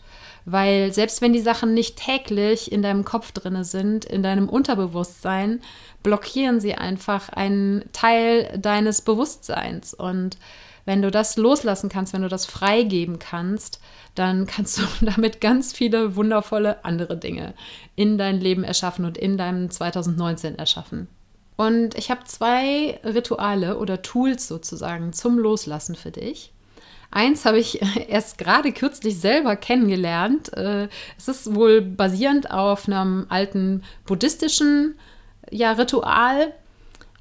Weil 0.49 0.93
selbst 0.93 1.21
wenn 1.21 1.33
die 1.33 1.41
Sachen 1.41 1.75
nicht 1.75 1.99
täglich 1.99 2.71
in 2.71 2.81
deinem 2.81 3.05
Kopf 3.05 3.33
drinne 3.33 3.65
sind, 3.65 4.05
in 4.05 4.23
deinem 4.23 4.49
Unterbewusstsein, 4.49 5.61
blockieren 6.05 6.61
sie 6.61 6.77
einfach 6.77 7.29
einen 7.31 7.85
Teil 7.93 8.57
deines 8.57 9.03
Bewusstseins. 9.03 9.93
Und 9.93 10.39
wenn 10.85 11.03
du 11.03 11.11
das 11.11 11.37
loslassen 11.37 11.89
kannst, 11.89 12.13
wenn 12.13 12.23
du 12.23 12.29
das 12.29 12.47
freigeben 12.47 13.19
kannst, 13.19 13.81
dann 14.15 14.47
kannst 14.47 14.79
du 14.79 14.83
damit 15.05 15.41
ganz 15.41 15.73
viele 15.73 16.15
wundervolle 16.15 16.85
andere 16.85 17.17
Dinge 17.17 17.55
in 17.97 18.17
dein 18.17 18.41
Leben 18.41 18.63
erschaffen 18.63 19.05
und 19.05 19.19
in 19.19 19.37
deinem 19.37 19.69
2019 19.69 20.57
erschaffen. 20.57 21.09
Und 21.57 21.97
ich 21.97 22.11
habe 22.11 22.23
zwei 22.25 23.01
Rituale 23.03 23.79
oder 23.79 24.03
Tools 24.03 24.47
sozusagen 24.47 25.13
zum 25.13 25.39
Loslassen 25.39 25.97
für 25.97 26.13
dich. 26.13 26.53
Eins 27.11 27.45
habe 27.45 27.59
ich 27.59 27.81
erst 28.09 28.39
gerade 28.39 28.73
kürzlich 28.73 29.19
selber 29.19 29.57
kennengelernt. 29.57 30.53
Äh, 30.55 30.89
es 31.19 31.29
ist 31.29 31.55
wohl 31.55 31.81
basierend 31.81 32.51
auf 32.51 32.87
einem 32.87 33.27
alten 33.29 33.83
buddhistischen 34.05 34.99
ja, 35.51 35.73
Ritual. 35.73 36.53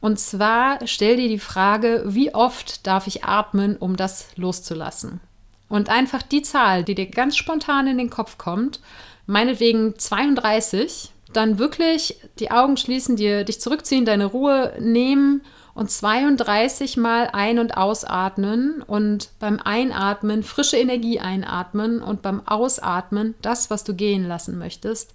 Und 0.01 0.19
zwar 0.19 0.85
stell 0.85 1.17
dir 1.17 1.29
die 1.29 1.39
Frage, 1.39 2.03
wie 2.05 2.33
oft 2.33 2.85
darf 2.85 3.07
ich 3.07 3.23
atmen, 3.23 3.77
um 3.77 3.95
das 3.95 4.27
loszulassen? 4.35 5.19
Und 5.67 5.89
einfach 5.89 6.21
die 6.21 6.43
Zahl, 6.43 6.83
die 6.83 6.93
dir 6.93 7.07
ganz 7.07 7.35
spontan 7.35 7.87
in 7.87 7.97
den 7.97 8.11
Kopf 8.11 8.37
kommt, 8.37 8.81
meinetwegen 9.25 9.97
32, 9.97 11.11
dann 11.33 11.57
wirklich 11.57 12.19
die 12.39 12.51
Augen 12.51 12.77
schließen, 12.77 13.15
dir, 13.15 13.43
dich 13.43 13.59
zurückziehen, 13.59 14.05
deine 14.05 14.25
Ruhe 14.25 14.73
nehmen 14.79 15.41
und 15.75 15.91
32 15.91 16.95
Mal 16.97 17.29
ein- 17.33 17.59
und 17.59 17.77
ausatmen 17.77 18.81
und 18.81 19.29
beim 19.39 19.59
Einatmen 19.59 20.41
frische 20.41 20.77
Energie 20.77 21.19
einatmen 21.19 22.01
und 22.01 22.21
beim 22.21 22.47
Ausatmen 22.47 23.35
das, 23.41 23.69
was 23.69 23.83
du 23.83 23.93
gehen 23.93 24.25
lassen 24.25 24.57
möchtest, 24.57 25.13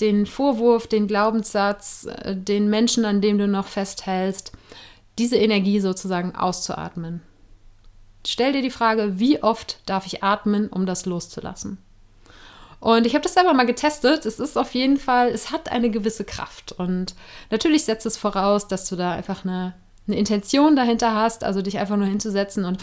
den 0.00 0.26
Vorwurf, 0.26 0.86
den 0.86 1.08
Glaubenssatz, 1.08 2.06
äh, 2.06 2.36
den 2.36 2.68
Menschen, 2.68 3.06
an 3.06 3.22
dem 3.22 3.38
du 3.38 3.48
noch 3.48 3.66
festhältst, 3.66 4.52
diese 5.18 5.36
Energie 5.36 5.80
sozusagen 5.80 6.34
auszuatmen. 6.36 7.22
Stell 8.26 8.52
dir 8.52 8.62
die 8.62 8.70
Frage, 8.70 9.18
wie 9.18 9.42
oft 9.42 9.78
darf 9.86 10.06
ich 10.06 10.22
atmen, 10.22 10.68
um 10.68 10.84
das 10.84 11.06
loszulassen? 11.06 11.78
Und 12.80 13.06
ich 13.06 13.14
habe 13.14 13.22
das 13.22 13.32
selber 13.32 13.54
mal 13.54 13.64
getestet. 13.64 14.26
Es 14.26 14.38
ist 14.38 14.58
auf 14.58 14.74
jeden 14.74 14.98
Fall, 14.98 15.28
es 15.28 15.50
hat 15.50 15.72
eine 15.72 15.90
gewisse 15.90 16.24
Kraft. 16.24 16.72
Und 16.72 17.14
natürlich 17.50 17.84
setzt 17.84 18.04
es 18.04 18.18
voraus, 18.18 18.68
dass 18.68 18.86
du 18.88 18.96
da 18.96 19.12
einfach 19.12 19.44
eine 19.44 19.74
eine 20.06 20.16
Intention 20.16 20.76
dahinter 20.76 21.14
hast, 21.14 21.44
also 21.44 21.62
dich 21.62 21.78
einfach 21.78 21.96
nur 21.96 22.06
hinzusetzen 22.06 22.64
und 22.64 22.78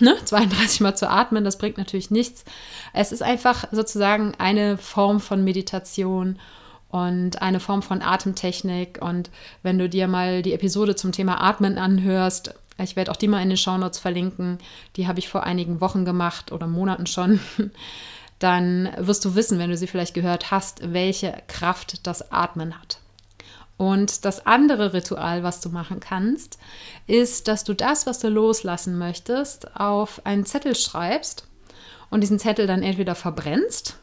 ne, 0.00 0.16
32 0.24 0.80
Mal 0.80 0.94
zu 0.96 1.08
atmen, 1.08 1.44
das 1.44 1.58
bringt 1.58 1.78
natürlich 1.78 2.10
nichts. 2.10 2.44
Es 2.92 3.12
ist 3.12 3.22
einfach 3.22 3.64
sozusagen 3.72 4.34
eine 4.38 4.76
Form 4.76 5.20
von 5.20 5.44
Meditation 5.44 6.38
und 6.88 7.40
eine 7.40 7.60
Form 7.60 7.82
von 7.82 8.02
Atemtechnik. 8.02 8.98
Und 9.00 9.30
wenn 9.62 9.78
du 9.78 9.88
dir 9.88 10.08
mal 10.08 10.42
die 10.42 10.54
Episode 10.54 10.96
zum 10.96 11.12
Thema 11.12 11.40
Atmen 11.40 11.78
anhörst, 11.78 12.54
ich 12.78 12.96
werde 12.96 13.10
auch 13.10 13.16
die 13.16 13.28
mal 13.28 13.42
in 13.42 13.48
den 13.48 13.58
Shownotes 13.58 13.98
verlinken, 13.98 14.58
die 14.96 15.06
habe 15.06 15.18
ich 15.18 15.28
vor 15.28 15.44
einigen 15.44 15.80
Wochen 15.80 16.04
gemacht 16.04 16.50
oder 16.50 16.66
Monaten 16.66 17.06
schon, 17.06 17.40
dann 18.38 18.88
wirst 18.96 19.24
du 19.24 19.34
wissen, 19.34 19.58
wenn 19.58 19.70
du 19.70 19.76
sie 19.76 19.86
vielleicht 19.86 20.14
gehört 20.14 20.50
hast, 20.50 20.92
welche 20.92 21.34
Kraft 21.46 22.06
das 22.06 22.32
Atmen 22.32 22.78
hat. 22.78 22.99
Und 23.80 24.26
das 24.26 24.44
andere 24.46 24.92
Ritual, 24.92 25.42
was 25.42 25.62
du 25.62 25.70
machen 25.70 26.00
kannst, 26.00 26.58
ist, 27.06 27.48
dass 27.48 27.64
du 27.64 27.72
das, 27.72 28.06
was 28.06 28.18
du 28.18 28.28
loslassen 28.28 28.98
möchtest, 28.98 29.74
auf 29.74 30.20
einen 30.26 30.44
Zettel 30.44 30.76
schreibst 30.76 31.46
und 32.10 32.20
diesen 32.20 32.38
Zettel 32.38 32.66
dann 32.66 32.82
entweder 32.82 33.14
verbrennst, 33.14 33.96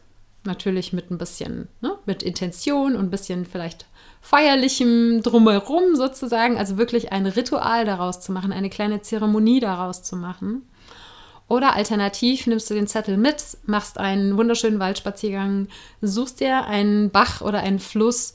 natürlich 0.46 0.94
mit 0.94 1.12
ein 1.12 1.20
bisschen, 1.20 1.68
ne, 1.82 1.96
mit 2.08 2.24
Intention 2.24 2.96
und 2.96 3.06
ein 3.06 3.12
bisschen 3.12 3.46
vielleicht 3.46 3.86
feierlichem 4.20 5.22
drumherum 5.22 5.96
sozusagen, 5.96 6.58
also 6.58 6.80
wirklich 6.80 7.12
ein 7.12 7.28
Ritual 7.28 7.86
daraus 7.86 8.20
zu 8.20 8.32
machen, 8.32 8.52
eine 8.52 8.72
kleine 8.72 9.04
Zeremonie 9.04 9.60
daraus 9.60 10.02
zu 10.02 10.16
machen. 10.16 10.68
Oder 11.48 11.76
alternativ 11.76 12.48
nimmst 12.48 12.68
du 12.72 12.74
den 12.74 12.88
Zettel 12.88 13.16
mit, 13.16 13.44
machst 13.68 14.00
einen 14.00 14.38
wunderschönen 14.38 14.80
Waldspaziergang, 14.80 15.68
suchst 16.02 16.40
dir 16.40 16.66
einen 16.66 17.12
Bach 17.12 17.42
oder 17.42 17.60
einen 17.60 17.78
Fluss 17.78 18.34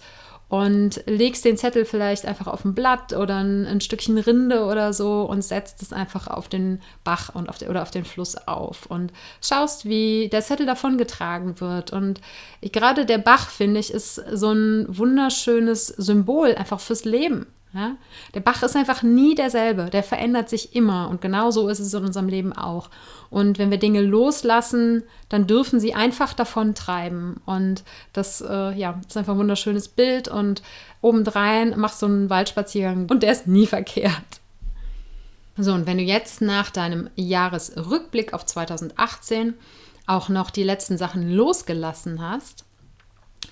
und 0.52 1.02
legst 1.06 1.46
den 1.46 1.56
Zettel 1.56 1.86
vielleicht 1.86 2.26
einfach 2.26 2.46
auf 2.46 2.66
ein 2.66 2.74
Blatt 2.74 3.14
oder 3.14 3.38
ein, 3.38 3.64
ein 3.64 3.80
Stückchen 3.80 4.18
Rinde 4.18 4.66
oder 4.66 4.92
so 4.92 5.22
und 5.22 5.40
setzt 5.40 5.80
es 5.80 5.94
einfach 5.94 6.26
auf 6.26 6.46
den 6.46 6.82
Bach 7.04 7.34
und 7.34 7.48
auf 7.48 7.56
den, 7.56 7.70
oder 7.70 7.80
auf 7.80 7.90
den 7.90 8.04
Fluss 8.04 8.36
auf 8.36 8.84
und 8.84 9.14
schaust, 9.40 9.86
wie 9.86 10.28
der 10.28 10.42
Zettel 10.42 10.66
davongetragen 10.66 11.58
wird. 11.58 11.94
Und 11.94 12.20
gerade 12.60 13.06
der 13.06 13.16
Bach, 13.16 13.48
finde 13.48 13.80
ich, 13.80 13.94
ist 13.94 14.16
so 14.16 14.52
ein 14.52 14.84
wunderschönes 14.90 15.86
Symbol 15.86 16.54
einfach 16.54 16.80
fürs 16.80 17.06
Leben. 17.06 17.46
Ja? 17.74 17.96
Der 18.34 18.40
Bach 18.40 18.62
ist 18.62 18.76
einfach 18.76 19.02
nie 19.02 19.34
derselbe, 19.34 19.86
der 19.86 20.02
verändert 20.02 20.48
sich 20.48 20.74
immer 20.74 21.08
und 21.08 21.20
genau 21.20 21.50
so 21.50 21.68
ist 21.68 21.78
es 21.78 21.94
in 21.94 22.04
unserem 22.04 22.28
Leben 22.28 22.52
auch. 22.52 22.90
Und 23.30 23.58
wenn 23.58 23.70
wir 23.70 23.78
Dinge 23.78 24.02
loslassen, 24.02 25.04
dann 25.28 25.46
dürfen 25.46 25.80
sie 25.80 25.94
einfach 25.94 26.34
davon 26.34 26.74
treiben. 26.74 27.40
Und 27.46 27.82
das 28.12 28.42
äh, 28.42 28.72
ja, 28.78 29.00
ist 29.06 29.16
einfach 29.16 29.32
ein 29.32 29.38
wunderschönes 29.38 29.88
Bild 29.88 30.28
und 30.28 30.62
obendrein 31.00 31.78
machst 31.78 32.02
du 32.02 32.06
einen 32.06 32.30
Waldspaziergang 32.30 33.08
und 33.10 33.22
der 33.22 33.32
ist 33.32 33.46
nie 33.46 33.66
verkehrt. 33.66 34.40
So, 35.56 35.72
und 35.72 35.86
wenn 35.86 35.98
du 35.98 36.04
jetzt 36.04 36.40
nach 36.40 36.70
deinem 36.70 37.10
Jahresrückblick 37.14 38.32
auf 38.32 38.46
2018 38.46 39.54
auch 40.06 40.28
noch 40.28 40.50
die 40.50 40.62
letzten 40.62 40.96
Sachen 40.96 41.30
losgelassen 41.30 42.20
hast, 42.20 42.64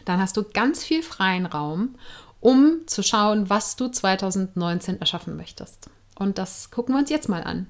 dann 0.04 0.20
hast 0.20 0.36
du 0.36 0.42
ganz 0.42 0.82
viel 0.82 1.02
freien 1.02 1.46
Raum, 1.46 1.94
um 2.40 2.80
zu 2.86 3.02
schauen, 3.02 3.50
was 3.50 3.76
du 3.76 3.88
2019 3.88 5.00
erschaffen 5.00 5.36
möchtest. 5.36 5.90
Und 6.18 6.38
das 6.38 6.70
gucken 6.70 6.94
wir 6.94 7.00
uns 7.00 7.10
jetzt 7.10 7.28
mal 7.28 7.42
an. 7.42 7.66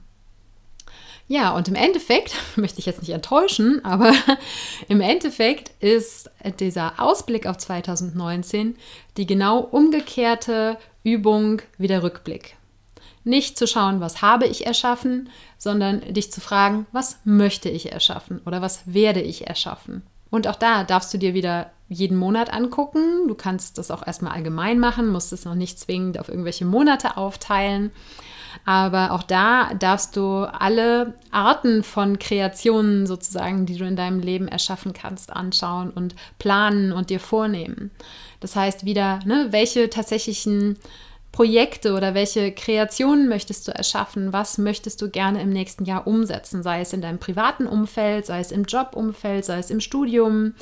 Ja, 1.29 1.53
und 1.53 1.69
im 1.69 1.77
Endeffekt, 1.77 2.35
möchte 2.57 2.81
ich 2.81 2.87
jetzt 2.87 3.01
nicht 3.01 3.11
enttäuschen, 3.11 3.85
aber 3.85 4.13
im 4.89 5.01
Endeffekt 5.01 5.71
ist 5.81 6.29
dieser 6.59 7.01
Ausblick 7.01 7.47
auf 7.47 7.57
2019 7.57 8.77
die 9.17 9.27
genau 9.27 9.61
umgekehrte 9.61 10.77
Übung 11.05 11.63
wie 11.79 11.87
der 11.87 12.03
Rückblick. 12.03 12.57
Nicht 13.23 13.57
zu 13.57 13.69
schauen, 13.69 14.01
was 14.01 14.23
habe 14.23 14.47
ich 14.47 14.67
erschaffen, 14.67 15.29
sondern 15.57 16.01
dich 16.13 16.33
zu 16.33 16.41
fragen, 16.41 16.87
was 16.91 17.21
möchte 17.25 17.69
ich 17.69 17.93
erschaffen 17.93 18.41
oder 18.45 18.61
was 18.61 18.93
werde 18.93 19.21
ich 19.21 19.47
erschaffen. 19.47 20.03
Und 20.31 20.49
auch 20.49 20.57
da 20.57 20.83
darfst 20.83 21.15
du 21.15 21.19
dir 21.19 21.35
wieder 21.35 21.71
jeden 21.91 22.17
Monat 22.17 22.53
angucken. 22.53 23.27
Du 23.27 23.35
kannst 23.35 23.77
das 23.77 23.91
auch 23.91 24.07
erstmal 24.07 24.33
allgemein 24.33 24.79
machen, 24.79 25.09
musst 25.09 25.33
es 25.33 25.45
noch 25.45 25.57
nicht 25.57 25.79
zwingend 25.79 26.19
auf 26.19 26.29
irgendwelche 26.29 26.65
Monate 26.65 27.17
aufteilen. 27.17 27.91
Aber 28.65 29.13
auch 29.13 29.25
da 29.25 29.75
darfst 29.75 30.17
du 30.17 30.45
alle 30.45 31.15
Arten 31.31 31.83
von 31.83 32.19
Kreationen 32.19 33.07
sozusagen, 33.07 33.67
die 33.67 33.77
du 33.77 33.85
in 33.85 33.97
deinem 33.97 34.21
Leben 34.21 34.49
erschaffen 34.49 34.93
kannst, 34.93 35.33
anschauen 35.33 35.91
und 35.91 36.15
planen 36.39 36.93
und 36.93 37.11
dir 37.11 37.21
vornehmen. 37.21 37.91
Das 38.39 38.57
heißt 38.57 38.85
wieder, 38.85 39.19
ne, 39.25 39.49
welche 39.51 39.91
tatsächlichen 39.91 40.77
Projekte 41.33 41.95
oder 41.95 42.15
welche 42.15 42.53
Kreationen 42.53 43.29
möchtest 43.29 43.69
du 43.69 43.73
erschaffen? 43.73 44.33
Was 44.33 44.59
möchtest 44.59 45.01
du 45.01 45.09
gerne 45.09 45.41
im 45.43 45.51
nächsten 45.51 45.85
Jahr 45.85 46.07
umsetzen? 46.07 46.63
Sei 46.63 46.81
es 46.81 46.93
in 46.93 47.03
deinem 47.03 47.19
privaten 47.19 47.67
Umfeld, 47.67 48.27
sei 48.27 48.41
es 48.41 48.51
im 48.51 48.65
Jobumfeld, 48.65 49.45
sei 49.45 49.59
es 49.59 49.71
im 49.71 49.81
Studium 49.81 50.55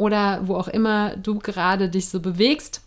oder 0.00 0.40
wo 0.48 0.56
auch 0.56 0.68
immer 0.68 1.14
du 1.16 1.38
gerade 1.38 1.88
dich 1.88 2.08
so 2.08 2.20
bewegst 2.20 2.82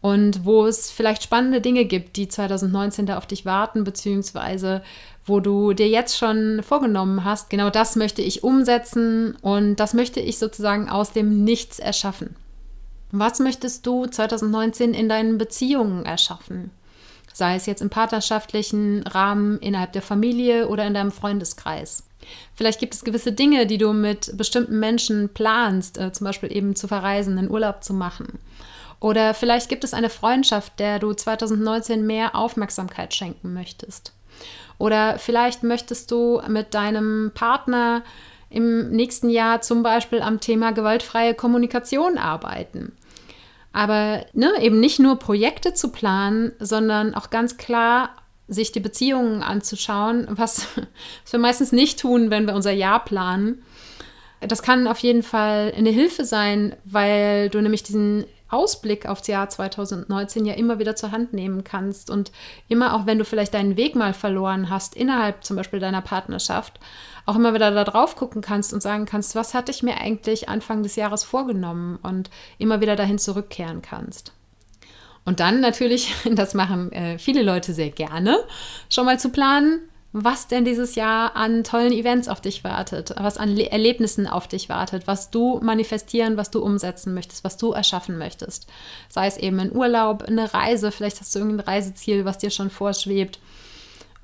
und 0.00 0.44
wo 0.44 0.64
es 0.64 0.90
vielleicht 0.90 1.24
spannende 1.24 1.60
Dinge 1.60 1.84
gibt, 1.84 2.16
die 2.16 2.28
2019 2.28 3.06
da 3.06 3.18
auf 3.18 3.26
dich 3.26 3.44
warten, 3.44 3.82
beziehungsweise 3.82 4.82
wo 5.24 5.40
du 5.40 5.72
dir 5.72 5.88
jetzt 5.88 6.16
schon 6.16 6.62
vorgenommen 6.62 7.24
hast, 7.24 7.50
genau 7.50 7.68
das 7.68 7.96
möchte 7.96 8.22
ich 8.22 8.44
umsetzen 8.44 9.36
und 9.42 9.76
das 9.76 9.92
möchte 9.92 10.20
ich 10.20 10.38
sozusagen 10.38 10.88
aus 10.88 11.12
dem 11.12 11.42
Nichts 11.42 11.80
erschaffen. 11.80 12.36
Was 13.10 13.40
möchtest 13.40 13.84
du 13.86 14.06
2019 14.06 14.94
in 14.94 15.08
deinen 15.08 15.38
Beziehungen 15.38 16.04
erschaffen? 16.04 16.70
sei 17.36 17.54
es 17.54 17.66
jetzt 17.66 17.82
im 17.82 17.90
partnerschaftlichen 17.90 19.02
Rahmen, 19.02 19.58
innerhalb 19.58 19.92
der 19.92 20.00
Familie 20.00 20.68
oder 20.68 20.86
in 20.86 20.94
deinem 20.94 21.12
Freundeskreis. 21.12 22.02
Vielleicht 22.54 22.80
gibt 22.80 22.94
es 22.94 23.04
gewisse 23.04 23.32
Dinge, 23.32 23.66
die 23.66 23.78
du 23.78 23.92
mit 23.92 24.36
bestimmten 24.36 24.78
Menschen 24.78 25.28
planst, 25.32 25.98
äh, 25.98 26.12
zum 26.12 26.24
Beispiel 26.24 26.54
eben 26.54 26.76
zu 26.76 26.88
verreisen, 26.88 27.38
einen 27.38 27.50
Urlaub 27.50 27.82
zu 27.84 27.94
machen. 27.94 28.38
Oder 29.00 29.34
vielleicht 29.34 29.68
gibt 29.68 29.84
es 29.84 29.94
eine 29.94 30.10
Freundschaft, 30.10 30.78
der 30.78 30.98
du 30.98 31.12
2019 31.12 32.06
mehr 32.06 32.34
Aufmerksamkeit 32.34 33.14
schenken 33.14 33.52
möchtest. 33.52 34.12
Oder 34.78 35.18
vielleicht 35.18 35.62
möchtest 35.62 36.10
du 36.10 36.40
mit 36.48 36.74
deinem 36.74 37.30
Partner 37.34 38.02
im 38.50 38.90
nächsten 38.90 39.28
Jahr 39.28 39.60
zum 39.60 39.82
Beispiel 39.82 40.20
am 40.22 40.40
Thema 40.40 40.72
gewaltfreie 40.72 41.34
Kommunikation 41.34 42.18
arbeiten. 42.18 42.96
Aber 43.72 44.24
ne, 44.32 44.52
eben 44.60 44.80
nicht 44.80 44.98
nur 44.98 45.18
Projekte 45.18 45.74
zu 45.74 45.90
planen, 45.90 46.52
sondern 46.58 47.14
auch 47.14 47.28
ganz 47.28 47.58
klar 47.58 48.10
sich 48.48 48.72
die 48.72 48.80
Beziehungen 48.80 49.42
anzuschauen, 49.42 50.26
was, 50.30 50.68
was 51.24 51.32
wir 51.32 51.40
meistens 51.40 51.72
nicht 51.72 51.98
tun, 51.98 52.30
wenn 52.30 52.46
wir 52.46 52.54
unser 52.54 52.72
Jahr 52.72 53.04
planen. 53.04 53.62
Das 54.40 54.62
kann 54.62 54.86
auf 54.86 54.98
jeden 54.98 55.22
Fall 55.22 55.72
eine 55.76 55.90
Hilfe 55.90 56.24
sein, 56.24 56.76
weil 56.84 57.48
du 57.48 57.60
nämlich 57.60 57.82
diesen 57.82 58.26
Ausblick 58.48 59.06
aufs 59.06 59.26
Jahr 59.26 59.48
2019 59.48 60.44
ja 60.44 60.54
immer 60.54 60.78
wieder 60.78 60.94
zur 60.94 61.10
Hand 61.10 61.32
nehmen 61.32 61.64
kannst 61.64 62.10
und 62.10 62.30
immer 62.68 62.94
auch, 62.94 63.06
wenn 63.06 63.18
du 63.18 63.24
vielleicht 63.24 63.54
deinen 63.54 63.76
Weg 63.76 63.96
mal 63.96 64.14
verloren 64.14 64.70
hast, 64.70 64.94
innerhalb 64.94 65.42
zum 65.44 65.56
Beispiel 65.56 65.80
deiner 65.80 66.02
Partnerschaft, 66.02 66.78
auch 67.24 67.34
immer 67.34 67.54
wieder 67.54 67.72
da 67.72 67.82
drauf 67.82 68.14
gucken 68.14 68.42
kannst 68.42 68.72
und 68.72 68.82
sagen 68.82 69.04
kannst, 69.04 69.34
was 69.34 69.52
hatte 69.52 69.72
ich 69.72 69.82
mir 69.82 69.96
eigentlich 69.96 70.48
Anfang 70.48 70.84
des 70.84 70.94
Jahres 70.94 71.24
vorgenommen 71.24 71.98
und 72.02 72.30
immer 72.58 72.80
wieder 72.80 72.94
dahin 72.94 73.18
zurückkehren 73.18 73.82
kannst. 73.82 74.32
Und 75.26 75.40
dann 75.40 75.60
natürlich, 75.60 76.14
das 76.32 76.54
machen 76.54 76.90
äh, 76.92 77.18
viele 77.18 77.42
Leute 77.42 77.74
sehr 77.74 77.90
gerne, 77.90 78.38
schon 78.88 79.04
mal 79.04 79.20
zu 79.20 79.28
planen, 79.28 79.80
was 80.18 80.48
denn 80.48 80.64
dieses 80.64 80.94
Jahr 80.94 81.36
an 81.36 81.62
tollen 81.62 81.92
Events 81.92 82.28
auf 82.28 82.40
dich 82.40 82.64
wartet, 82.64 83.12
was 83.18 83.36
an 83.36 83.54
Le 83.54 83.70
Erlebnissen 83.70 84.26
auf 84.26 84.48
dich 84.48 84.70
wartet, 84.70 85.06
was 85.06 85.30
du 85.30 85.60
manifestieren, 85.62 86.38
was 86.38 86.50
du 86.50 86.62
umsetzen 86.62 87.12
möchtest, 87.12 87.44
was 87.44 87.58
du 87.58 87.72
erschaffen 87.72 88.16
möchtest. 88.16 88.66
Sei 89.10 89.26
es 89.26 89.36
eben 89.36 89.60
ein 89.60 89.76
Urlaub, 89.76 90.22
eine 90.22 90.54
Reise, 90.54 90.90
vielleicht 90.90 91.20
hast 91.20 91.34
du 91.34 91.40
irgendein 91.40 91.66
Reiseziel, 91.66 92.24
was 92.24 92.38
dir 92.38 92.48
schon 92.48 92.70
vorschwebt. 92.70 93.38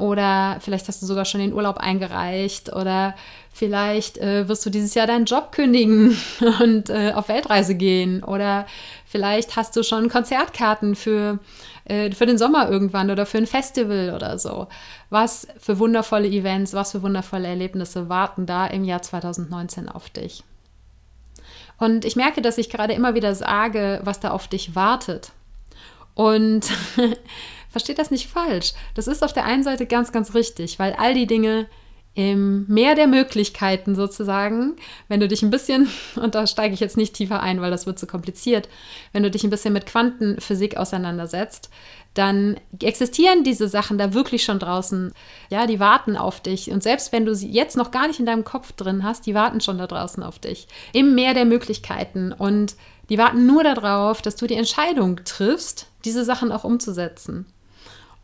Oder 0.02 0.56
vielleicht 0.58 0.88
hast 0.88 1.00
du 1.00 1.06
sogar 1.06 1.24
schon 1.24 1.40
den 1.40 1.52
Urlaub 1.52 1.76
eingereicht. 1.76 2.72
Oder 2.72 3.14
vielleicht 3.52 4.18
äh, 4.18 4.48
wirst 4.48 4.66
du 4.66 4.70
dieses 4.70 4.94
Jahr 4.94 5.06
deinen 5.06 5.26
Job 5.26 5.52
kündigen 5.52 6.18
und 6.60 6.90
äh, 6.90 7.12
auf 7.14 7.28
Weltreise 7.28 7.76
gehen. 7.76 8.24
Oder 8.24 8.66
vielleicht 9.06 9.54
hast 9.54 9.76
du 9.76 9.84
schon 9.84 10.08
Konzertkarten 10.08 10.96
für 10.96 11.38
äh, 11.84 12.10
für 12.10 12.26
den 12.26 12.36
Sommer 12.36 12.68
irgendwann 12.68 13.12
oder 13.12 13.26
für 13.26 13.38
ein 13.38 13.46
Festival 13.46 14.12
oder 14.12 14.40
so. 14.40 14.66
Was 15.08 15.46
für 15.56 15.78
wundervolle 15.78 16.26
Events, 16.26 16.74
was 16.74 16.90
für 16.90 17.02
wundervolle 17.02 17.46
Erlebnisse 17.46 18.08
warten 18.08 18.44
da 18.44 18.66
im 18.66 18.82
Jahr 18.82 19.02
2019 19.02 19.88
auf 19.88 20.10
dich. 20.10 20.42
Und 21.78 22.04
ich 22.04 22.16
merke, 22.16 22.42
dass 22.42 22.58
ich 22.58 22.70
gerade 22.70 22.92
immer 22.92 23.14
wieder 23.14 23.36
sage, 23.36 24.00
was 24.02 24.18
da 24.18 24.32
auf 24.32 24.48
dich 24.48 24.74
wartet. 24.74 25.30
Und 26.14 26.66
versteht 27.72 27.98
das 27.98 28.10
nicht 28.10 28.28
falsch. 28.28 28.74
Das 28.94 29.08
ist 29.08 29.24
auf 29.24 29.32
der 29.32 29.44
einen 29.44 29.64
Seite 29.64 29.86
ganz, 29.86 30.12
ganz 30.12 30.34
richtig, 30.34 30.78
weil 30.78 30.92
all 30.92 31.14
die 31.14 31.26
Dinge, 31.26 31.66
im 32.14 32.66
Meer 32.68 32.94
der 32.94 33.06
Möglichkeiten 33.06 33.94
sozusagen, 33.94 34.76
wenn 35.08 35.20
du 35.20 35.28
dich 35.28 35.42
ein 35.42 35.50
bisschen, 35.50 35.88
und 36.16 36.34
da 36.34 36.46
steige 36.46 36.74
ich 36.74 36.80
jetzt 36.80 36.96
nicht 36.96 37.14
tiefer 37.14 37.40
ein, 37.40 37.60
weil 37.60 37.70
das 37.70 37.86
wird 37.86 37.98
zu 37.98 38.06
kompliziert, 38.06 38.68
wenn 39.12 39.22
du 39.22 39.30
dich 39.30 39.44
ein 39.44 39.50
bisschen 39.50 39.72
mit 39.72 39.86
Quantenphysik 39.86 40.76
auseinandersetzt, 40.76 41.70
dann 42.14 42.60
existieren 42.82 43.44
diese 43.44 43.66
Sachen 43.68 43.96
da 43.96 44.12
wirklich 44.12 44.44
schon 44.44 44.58
draußen. 44.58 45.14
Ja, 45.48 45.66
die 45.66 45.80
warten 45.80 46.18
auf 46.18 46.40
dich. 46.40 46.70
Und 46.70 46.82
selbst 46.82 47.12
wenn 47.12 47.24
du 47.24 47.34
sie 47.34 47.50
jetzt 47.50 47.78
noch 47.78 47.90
gar 47.90 48.06
nicht 48.06 48.20
in 48.20 48.26
deinem 48.26 48.44
Kopf 48.44 48.72
drin 48.72 49.02
hast, 49.02 49.24
die 49.24 49.34
warten 49.34 49.62
schon 49.62 49.78
da 49.78 49.86
draußen 49.86 50.22
auf 50.22 50.38
dich. 50.38 50.68
Im 50.92 51.14
Meer 51.14 51.32
der 51.32 51.46
Möglichkeiten. 51.46 52.34
Und 52.34 52.76
die 53.08 53.16
warten 53.16 53.46
nur 53.46 53.64
darauf, 53.64 54.20
dass 54.20 54.36
du 54.36 54.46
die 54.46 54.56
Entscheidung 54.56 55.20
triffst, 55.24 55.86
diese 56.04 56.26
Sachen 56.26 56.52
auch 56.52 56.64
umzusetzen. 56.64 57.46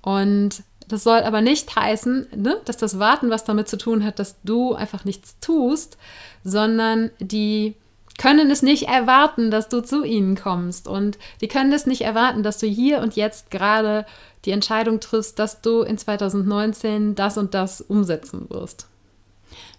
Und 0.03 0.63
das 0.89 1.05
soll 1.05 1.21
aber 1.21 1.41
nicht 1.41 1.75
heißen, 1.77 2.29
ne, 2.35 2.61
dass 2.65 2.79
das 2.79 2.99
Warten 2.99 3.31
was 3.31 3.45
damit 3.45 3.69
zu 3.69 3.77
tun 3.77 4.05
hat, 4.05 4.19
dass 4.19 4.37
du 4.43 4.75
einfach 4.75 5.05
nichts 5.05 5.37
tust, 5.41 5.99
sondern 6.45 7.11
die 7.21 7.75
können 8.19 8.51
es 8.51 8.63
nicht 8.63 8.89
erwarten, 8.89 9.51
dass 9.51 9.69
du 9.69 9.81
zu 9.81 10.03
ihnen 10.03 10.35
kommst. 10.35 10.89
Und 10.89 11.19
die 11.41 11.49
können 11.49 11.73
es 11.73 11.87
nicht 11.87 12.01
erwarten, 12.03 12.43
dass 12.43 12.59
du 12.59 12.67
hier 12.67 13.01
und 13.01 13.17
jetzt 13.17 13.51
gerade 13.51 14.07
die 14.45 14.51
Entscheidung 14.51 14.99
triffst, 14.99 15.39
dass 15.39 15.61
du 15.61 15.83
in 15.83 15.99
2019 15.99 17.15
das 17.15 17.39
und 17.39 17.55
das 17.55 17.81
umsetzen 17.81 18.49
wirst. 18.51 18.89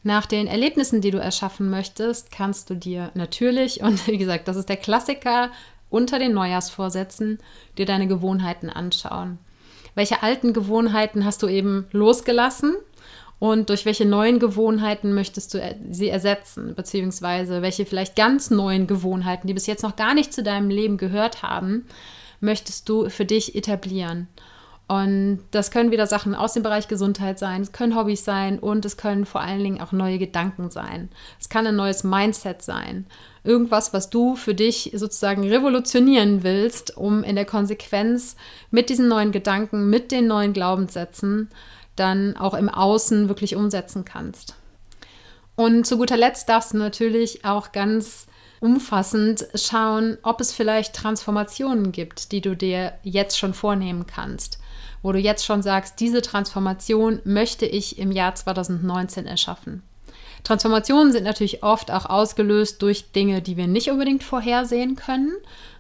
Nach 0.04 0.26
den 0.26 0.48
Erlebnissen, 0.48 1.02
die 1.02 1.12
du 1.12 1.20
erschaffen 1.20 1.70
möchtest, 1.70 2.32
kannst 2.32 2.70
du 2.70 2.76
dir 2.76 3.12
natürlich, 3.16 3.82
und 3.82 4.08
wie 4.08 4.18
gesagt, 4.18 4.48
das 4.48 4.56
ist 4.56 4.70
der 4.70 4.78
Klassiker 4.78 5.50
unter 5.90 6.20
den 6.20 6.34
Neujahrsvorsätzen, 6.34 7.40
dir 7.78 7.86
deine 7.86 8.08
Gewohnheiten 8.08 8.70
anschauen 8.70 9.40
welche 10.00 10.24
alten 10.24 10.54
Gewohnheiten 10.54 11.26
hast 11.26 11.44
du 11.44 11.50
eben 11.50 11.86
losgelassen 11.92 12.74
und 13.38 13.68
durch 13.68 13.86
welche 13.86 14.06
neuen 14.06 14.40
Gewohnheiten 14.40 15.14
möchtest 15.14 15.54
du 15.54 15.78
sie 15.92 16.08
ersetzen, 16.08 16.74
beziehungsweise 16.74 17.62
welche 17.62 17.86
vielleicht 17.86 18.16
ganz 18.16 18.50
neuen 18.50 18.88
Gewohnheiten, 18.88 19.46
die 19.46 19.54
bis 19.54 19.68
jetzt 19.68 19.84
noch 19.84 19.98
gar 19.98 20.14
nicht 20.14 20.32
zu 20.32 20.42
deinem 20.42 20.70
Leben 20.70 20.96
gehört 20.96 21.44
haben, 21.44 21.86
möchtest 22.40 22.88
du 22.88 23.10
für 23.10 23.26
dich 23.26 23.56
etablieren. 23.56 24.30
Und 24.88 25.42
das 25.52 25.70
können 25.70 25.92
wieder 25.92 26.08
Sachen 26.08 26.34
aus 26.34 26.54
dem 26.54 26.64
Bereich 26.64 26.88
Gesundheit 26.88 27.38
sein, 27.38 27.62
es 27.62 27.74
können 27.74 27.96
Hobbys 27.96 28.24
sein 28.24 28.58
und 28.58 28.86
es 28.86 28.96
können 28.96 29.26
vor 29.26 29.42
allen 29.42 29.64
Dingen 29.64 29.82
auch 29.82 29.92
neue 29.92 30.18
Gedanken 30.18 30.72
sein. 30.72 31.10
Es 31.42 31.50
kann 31.50 31.68
ein 31.68 31.76
neues 31.76 32.06
Mindset 32.06 32.62
sein. 32.62 33.06
Irgendwas, 33.44 33.94
was 33.94 34.10
du 34.10 34.36
für 34.36 34.54
dich 34.54 34.92
sozusagen 34.94 35.48
revolutionieren 35.48 36.44
willst, 36.44 36.98
um 36.98 37.24
in 37.24 37.36
der 37.36 37.46
Konsequenz 37.46 38.36
mit 38.72 38.90
diesen 38.90 39.08
neuen 39.08 39.32
Gedanken, 39.32 39.90
mit 39.90 40.12
den 40.12 40.28
neuen 40.28 40.54
Glaubenssätzen 40.54 41.50
dann 41.96 42.38
auch 42.38 42.54
im 42.54 42.70
Außen 42.70 43.28
wirklich 43.28 43.56
umsetzen 43.56 44.06
kannst. 44.06 44.56
Und 45.56 45.86
zu 45.86 45.98
guter 45.98 46.18
Letzt 46.18 46.48
darfst 46.48 46.74
du 46.74 46.78
natürlich 46.78 47.44
auch 47.44 47.72
ganz 47.72 48.28
umfassend 48.62 49.48
schauen, 49.56 50.18
ob 50.24 50.42
es 50.42 50.54
vielleicht 50.54 50.96
Transformationen 50.96 51.92
gibt, 51.92 52.32
die 52.32 52.42
du 52.42 52.56
dir 52.56 52.94
jetzt 53.04 53.38
schon 53.38 53.54
vornehmen 53.54 54.06
kannst 54.08 54.60
wo 55.02 55.12
du 55.12 55.20
jetzt 55.20 55.46
schon 55.46 55.62
sagst, 55.62 56.00
diese 56.00 56.22
Transformation 56.22 57.22
möchte 57.24 57.66
ich 57.66 58.00
im 58.00 58.12
Jahr 58.12 58.36
2019 58.36 59.26
erschaffen. 59.26 59.84
Transformationen 60.44 61.12
sind 61.12 61.24
natürlich 61.24 61.64
oft 61.64 61.92
auch 61.92 62.06
ausgelöst 62.06 62.82
durch 62.82 63.12
Dinge, 63.12 63.42
die 63.42 63.58
wir 63.58 63.68
nicht 63.68 63.90
unbedingt 63.90 64.24
vorhersehen 64.24 64.96
können, 64.96 65.34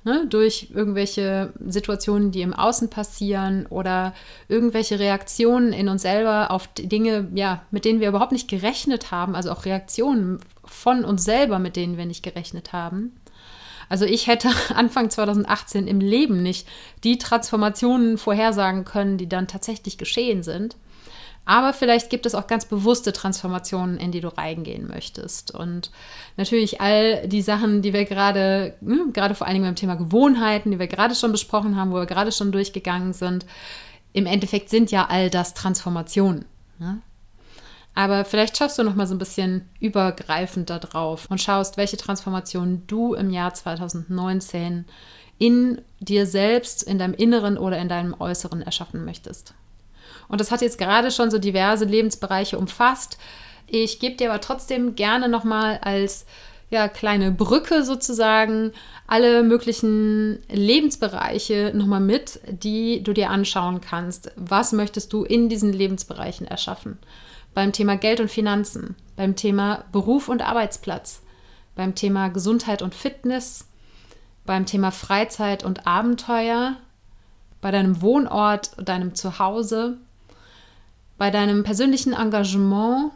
ne? 0.04 0.26
durch 0.30 0.69
irgendwelche 0.74 1.54
Situationen, 1.65 2.32
die 2.32 2.41
im 2.41 2.54
Außen 2.54 2.89
passieren 2.89 3.65
oder 3.67 4.13
irgendwelche 4.48 5.00
Reaktionen 5.00 5.74
in 5.74 5.89
uns 5.89 6.02
selber 6.02 6.52
auf 6.52 6.67
Dinge, 6.78 7.28
ja, 7.34 7.63
mit 7.72 7.86
denen 7.86 8.00
wir 8.00 8.10
überhaupt 8.10 8.32
nicht 8.32 8.50
gerechnet 8.50 9.12
haben, 9.12 9.36
also 9.36 9.52
auch 9.52 9.65
Reaktionen 9.65 10.39
von 10.65 11.04
uns 11.04 11.24
selber, 11.24 11.60
mit 11.60 11.76
denen 11.76 11.98
wir 11.98 12.06
nicht 12.06 12.24
gerechnet 12.24 12.74
haben. 12.74 13.13
Also 13.89 14.06
ich 14.06 14.28
hätte 14.28 14.50
Anfang 14.76 15.10
2018 15.10 15.88
im 15.88 16.00
Leben 16.00 16.43
nicht 16.43 16.67
die 17.04 17.17
Transformationen 17.17 18.17
vorhersagen 18.17 18.86
können, 18.86 19.17
die 19.17 19.28
dann 19.28 19.48
tatsächlich 19.48 19.98
geschehen 19.98 20.43
sind. 20.43 20.78
Aber 21.50 21.74
vielleicht 21.74 22.12
gibt 22.12 22.28
es 22.28 22.36
auch 22.36 22.46
ganz 22.46 22.66
bewusste 22.66 23.12
Transformationen, 23.12 23.98
in 23.98 24.12
die 24.12 24.22
du 24.22 24.28
reingehen 24.28 24.88
möchtest. 24.88 25.50
Und 25.50 25.90
natürlich 26.38 26.80
all 26.80 27.28
die 27.28 27.42
Sachen, 27.42 27.82
die 27.82 27.92
wir 27.92 28.06
gerade, 28.06 28.76
ne, 28.82 29.08
gerade 29.14 29.34
vor 29.34 29.48
allen 29.48 29.56
Dingen 29.56 29.66
beim 29.66 29.76
Thema 29.76 29.96
Gewohnheiten, 29.96 30.70
die 30.70 30.78
wir 30.78 30.86
gerade 30.86 31.16
schon 31.16 31.32
besprochen 31.32 31.76
haben, 31.76 31.90
wo 31.90 31.96
wir 31.96 32.06
gerade 32.06 32.32
schon 32.32 32.52
durchgegangen 32.52 33.14
sind, 33.14 33.48
im 34.14 34.28
Endeffekt 34.28 34.70
sind 34.70 34.92
ja 34.92 35.08
all 35.10 35.32
das 35.32 35.56
Transformationen. 35.56 36.46
Ne? 36.78 37.02
Aber 37.96 38.26
vielleicht 38.26 38.56
schaust 38.56 38.78
du 38.78 38.84
noch 38.84 38.94
mal 38.94 39.08
so 39.08 39.16
ein 39.16 39.20
bisschen 39.20 39.68
übergreifend 39.80 40.70
da 40.70 40.78
drauf 40.78 41.26
und 41.32 41.42
schaust, 41.42 41.78
welche 41.78 41.98
Transformation 41.98 42.84
du 42.86 43.16
im 43.16 43.32
Jahr 43.32 43.56
2019 43.56 44.86
in 45.40 45.82
dir 46.00 46.28
selbst, 46.28 46.84
in 46.84 47.00
deinem 47.00 47.16
Inneren 47.16 47.58
oder 47.58 47.80
in 47.80 47.90
deinem 47.90 48.16
Äußeren 48.20 48.62
erschaffen 48.62 49.04
möchtest. 49.04 49.56
Und 50.30 50.39
das 50.39 50.52
hat 50.52 50.62
jetzt 50.62 50.78
gerade 50.78 51.12
schon 51.12 51.30
so 51.30 51.38
diverse 51.38 51.84
Lebensbereiche 51.84 52.58
umfasst. 52.58 53.18
Ich 53.68 54.00
gebe 54.00 54.15
dir 54.15 54.32
aber 54.32 54.42
trotzdem 54.42 54.96
gerne 54.96 55.28
noch 55.28 55.44
mal 55.44 55.80
als 55.84 56.26
ja, 56.70 56.88
kleine 56.88 57.32
Brücke 57.32 57.84
sozusagen 57.84 58.72
alle 59.08 59.44
möglichen 59.44 60.39
Lebensbereiche 60.50 61.72
nochmal 61.76 62.00
mit, 62.00 62.39
die 62.48 63.04
du 63.04 63.12
dir 63.12 63.32
anschauen 63.32 63.82
kannst. 63.82 64.32
Was 64.38 64.72
möchtest 64.72 65.12
du 65.12 65.24
in 65.24 65.50
diesen 65.50 65.74
Lebensbereichen 65.74 66.48
erschaffen? 66.48 67.00
beim 67.54 67.72
Thema 67.72 67.98
Geld 67.98 68.20
und 68.20 68.30
Finanzen, 68.30 68.96
beim 69.15 69.36
Thema 69.36 69.84
Beruf 69.92 70.30
und 70.30 70.42
Arbeitsplatz, 70.42 71.22
beim 71.76 71.96
Thema 71.96 72.30
Gesundheit 72.30 72.82
und 72.82 72.96
Fitness, 72.96 73.68
beim 74.46 74.65
Thema 74.65 74.92
Freizeit 74.92 75.63
und 75.63 75.88
Abenteuer, 75.88 76.78
bei 77.62 77.72
deinem 77.72 78.02
Wohnort, 78.02 78.72
deinem 78.82 79.15
Zuhause, 79.15 79.98
bei 81.19 81.29
deinem 81.29 81.63
persönlichen 81.63 82.13
Engagement 82.13 83.12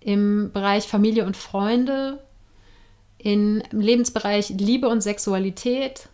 im 0.00 0.50
Bereich 0.52 0.88
Familie 0.88 1.24
und 1.24 1.36
Freunde, 1.36 2.22
im 3.18 3.62
Lebensbereich 3.70 4.50
Liebe 4.58 4.88
und 4.88 5.00
Sexualität 5.00 6.08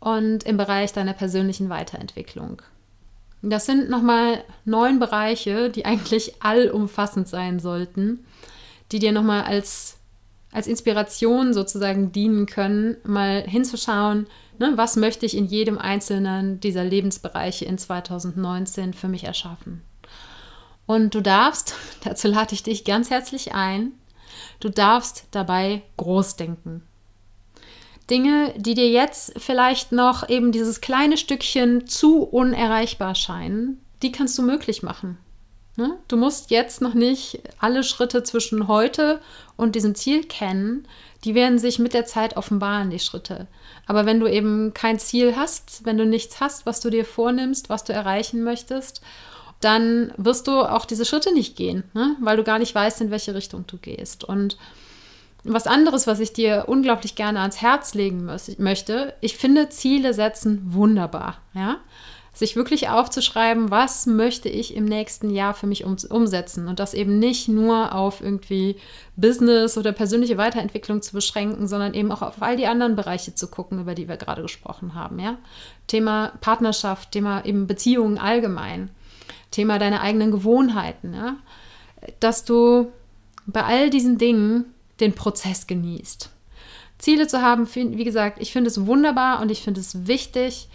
und 0.00 0.44
im 0.44 0.56
Bereich 0.56 0.92
deiner 0.92 1.12
persönlichen 1.12 1.68
Weiterentwicklung. 1.68 2.62
Das 3.42 3.66
sind 3.66 3.90
nochmal 3.90 4.42
neun 4.64 4.98
Bereiche, 4.98 5.68
die 5.68 5.84
eigentlich 5.84 6.42
allumfassend 6.42 7.28
sein 7.28 7.60
sollten, 7.60 8.24
die 8.92 8.98
dir 8.98 9.12
nochmal 9.12 9.42
als, 9.42 9.98
als 10.52 10.68
Inspiration 10.68 11.52
sozusagen 11.52 12.12
dienen 12.12 12.46
können, 12.46 12.96
mal 13.04 13.42
hinzuschauen, 13.42 14.26
ne, 14.58 14.72
was 14.76 14.96
möchte 14.96 15.26
ich 15.26 15.36
in 15.36 15.46
jedem 15.46 15.76
einzelnen 15.76 16.60
dieser 16.60 16.84
Lebensbereiche 16.84 17.66
in 17.66 17.76
2019 17.76 18.94
für 18.94 19.08
mich 19.08 19.24
erschaffen. 19.24 19.82
Und 20.86 21.14
du 21.14 21.20
darfst, 21.20 21.74
dazu 22.04 22.28
lade 22.28 22.54
ich 22.54 22.62
dich 22.62 22.84
ganz 22.84 23.10
herzlich 23.10 23.54
ein, 23.54 23.92
du 24.60 24.68
darfst 24.68 25.24
dabei 25.30 25.82
groß 25.96 26.36
denken. 26.36 26.82
Dinge, 28.08 28.54
die 28.56 28.74
dir 28.74 28.88
jetzt 28.88 29.32
vielleicht 29.36 29.90
noch 29.90 30.28
eben 30.28 30.52
dieses 30.52 30.80
kleine 30.80 31.16
Stückchen 31.16 31.88
zu 31.88 32.22
unerreichbar 32.22 33.16
scheinen, 33.16 33.80
die 34.02 34.12
kannst 34.12 34.38
du 34.38 34.42
möglich 34.42 34.84
machen. 34.84 35.18
Ne? 35.74 35.98
Du 36.08 36.16
musst 36.16 36.50
jetzt 36.50 36.80
noch 36.80 36.94
nicht 36.94 37.40
alle 37.58 37.82
Schritte 37.82 38.22
zwischen 38.22 38.68
heute 38.68 39.20
und 39.56 39.74
diesem 39.74 39.94
Ziel 39.94 40.24
kennen. 40.24 40.86
Die 41.24 41.34
werden 41.34 41.58
sich 41.58 41.78
mit 41.78 41.92
der 41.92 42.06
Zeit 42.06 42.36
offenbaren, 42.36 42.90
die 42.90 43.00
Schritte. 43.00 43.46
Aber 43.86 44.06
wenn 44.06 44.20
du 44.20 44.26
eben 44.26 44.72
kein 44.72 44.98
Ziel 44.98 45.36
hast, 45.36 45.84
wenn 45.84 45.98
du 45.98 46.06
nichts 46.06 46.40
hast, 46.40 46.64
was 46.64 46.80
du 46.80 46.88
dir 46.88 47.04
vornimmst, 47.04 47.68
was 47.68 47.84
du 47.84 47.92
erreichen 47.92 48.42
möchtest 48.42 49.02
dann 49.60 50.12
wirst 50.16 50.46
du 50.46 50.60
auch 50.60 50.84
diese 50.84 51.04
Schritte 51.04 51.32
nicht 51.32 51.56
gehen, 51.56 51.84
ne? 51.94 52.16
weil 52.20 52.36
du 52.36 52.44
gar 52.44 52.58
nicht 52.58 52.74
weißt, 52.74 53.00
in 53.00 53.10
welche 53.10 53.34
Richtung 53.34 53.66
du 53.66 53.78
gehst. 53.78 54.24
Und 54.24 54.58
was 55.48 55.66
anderes, 55.66 56.06
was 56.06 56.20
ich 56.20 56.32
dir 56.32 56.64
unglaublich 56.66 57.14
gerne 57.14 57.40
ans 57.40 57.60
Herz 57.62 57.94
legen 57.94 58.28
möchte, 58.58 59.14
ich 59.20 59.36
finde 59.36 59.68
Ziele 59.68 60.12
setzen 60.12 60.62
wunderbar, 60.66 61.38
ja. 61.54 61.78
Sich 62.32 62.54
wirklich 62.54 62.90
aufzuschreiben, 62.90 63.70
was 63.70 64.04
möchte 64.04 64.50
ich 64.50 64.76
im 64.76 64.84
nächsten 64.84 65.30
Jahr 65.30 65.54
für 65.54 65.66
mich 65.66 65.84
um, 65.84 65.96
umsetzen 66.10 66.68
und 66.68 66.78
das 66.78 66.92
eben 66.92 67.18
nicht 67.18 67.48
nur 67.48 67.94
auf 67.94 68.20
irgendwie 68.20 68.76
Business 69.16 69.78
oder 69.78 69.92
persönliche 69.92 70.36
Weiterentwicklung 70.36 71.00
zu 71.00 71.14
beschränken, 71.14 71.66
sondern 71.66 71.94
eben 71.94 72.12
auch 72.12 72.20
auf 72.20 72.42
all 72.42 72.58
die 72.58 72.66
anderen 72.66 72.94
Bereiche 72.94 73.34
zu 73.34 73.48
gucken, 73.48 73.80
über 73.80 73.94
die 73.94 74.06
wir 74.06 74.18
gerade 74.18 74.42
gesprochen 74.42 74.94
haben, 74.94 75.18
ja. 75.18 75.38
Thema 75.86 76.32
Partnerschaft, 76.42 77.12
Thema 77.12 77.42
eben 77.46 77.66
Beziehungen 77.66 78.18
allgemein. 78.18 78.90
Thema 79.56 79.78
deine 79.78 80.02
eigenen 80.02 80.30
Gewohnheiten, 80.30 81.14
ja? 81.14 81.36
dass 82.20 82.44
du 82.44 82.92
bei 83.46 83.64
all 83.64 83.88
diesen 83.88 84.18
Dingen 84.18 84.66
den 85.00 85.14
Prozess 85.14 85.66
genießt. 85.66 86.30
Ziele 86.98 87.26
zu 87.26 87.40
haben, 87.40 87.66
wie 87.74 88.04
gesagt, 88.04 88.38
ich 88.40 88.52
finde 88.52 88.68
es 88.68 88.86
wunderbar 88.86 89.40
und 89.40 89.50
ich 89.50 89.62
finde 89.62 89.80
es 89.80 90.06
wichtig, 90.06 90.68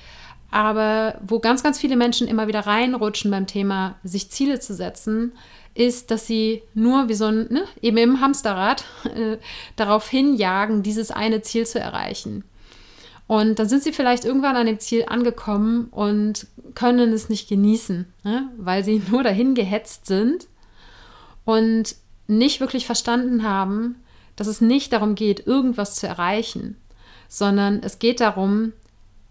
aber 0.49 1.19
wo 1.21 1.39
ganz, 1.39 1.61
ganz 1.61 1.79
viele 1.79 1.95
Menschen 1.95 2.27
immer 2.27 2.47
wieder 2.47 2.61
reinrutschen 2.61 3.29
beim 3.29 3.45
Thema, 3.45 3.95
sich 4.03 4.31
Ziele 4.31 4.59
zu 4.59 4.73
setzen, 4.73 5.33
ist, 5.75 6.09
dass 6.09 6.25
sie 6.25 6.63
nur 6.73 7.07
wie 7.07 7.13
so 7.13 7.25
ein, 7.25 7.47
ne, 7.49 7.63
eben 7.81 7.97
im 7.97 8.19
Hamsterrad 8.19 8.83
äh, 9.15 9.37
darauf 9.75 10.09
hinjagen, 10.09 10.81
dieses 10.81 11.11
eine 11.11 11.41
Ziel 11.43 11.67
zu 11.67 11.79
erreichen. 11.79 12.43
Und 13.31 13.59
dann 13.59 13.69
sind 13.69 13.81
sie 13.81 13.93
vielleicht 13.93 14.25
irgendwann 14.25 14.57
an 14.57 14.65
dem 14.65 14.81
Ziel 14.81 15.05
angekommen 15.07 15.87
und 15.91 16.47
können 16.75 17.13
es 17.13 17.29
nicht 17.29 17.47
genießen, 17.47 18.13
ne? 18.25 18.49
weil 18.57 18.83
sie 18.83 19.01
nur 19.09 19.23
dahin 19.23 19.55
gehetzt 19.55 20.05
sind 20.05 20.49
und 21.45 21.95
nicht 22.27 22.59
wirklich 22.59 22.85
verstanden 22.85 23.43
haben, 23.43 23.95
dass 24.35 24.47
es 24.47 24.59
nicht 24.59 24.91
darum 24.91 25.15
geht, 25.15 25.47
irgendwas 25.47 25.95
zu 25.95 26.07
erreichen, 26.07 26.75
sondern 27.29 27.81
es 27.81 27.99
geht 27.99 28.19
darum, 28.19 28.73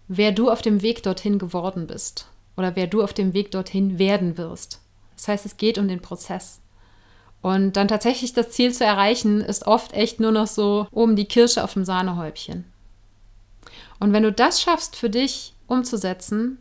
wer 0.07 0.31
du 0.31 0.49
auf 0.49 0.63
dem 0.63 0.81
Weg 0.81 1.03
dorthin 1.03 1.37
geworden 1.37 1.85
bist 1.85 2.27
oder 2.57 2.75
wer 2.75 2.87
du 2.87 3.03
auf 3.03 3.13
dem 3.13 3.35
Weg 3.35 3.51
dorthin 3.51 3.99
werden 3.99 4.35
wirst. 4.35 4.81
Das 5.15 5.27
heißt, 5.27 5.45
es 5.45 5.57
geht 5.57 5.77
um 5.77 5.87
den 5.87 6.01
Prozess. 6.01 6.59
Und 7.43 7.73
dann 7.73 7.87
tatsächlich 7.87 8.33
das 8.33 8.49
Ziel 8.49 8.73
zu 8.73 8.83
erreichen, 8.83 9.41
ist 9.41 9.67
oft 9.67 9.93
echt 9.93 10.19
nur 10.19 10.31
noch 10.31 10.47
so 10.47 10.87
oben 10.89 11.15
die 11.15 11.25
Kirsche 11.25 11.63
auf 11.63 11.73
dem 11.73 11.85
Sahnehäubchen. 11.85 12.65
Und 14.01 14.13
wenn 14.13 14.23
du 14.23 14.31
das 14.31 14.59
schaffst 14.59 14.95
für 14.95 15.11
dich 15.11 15.53
umzusetzen, 15.67 16.57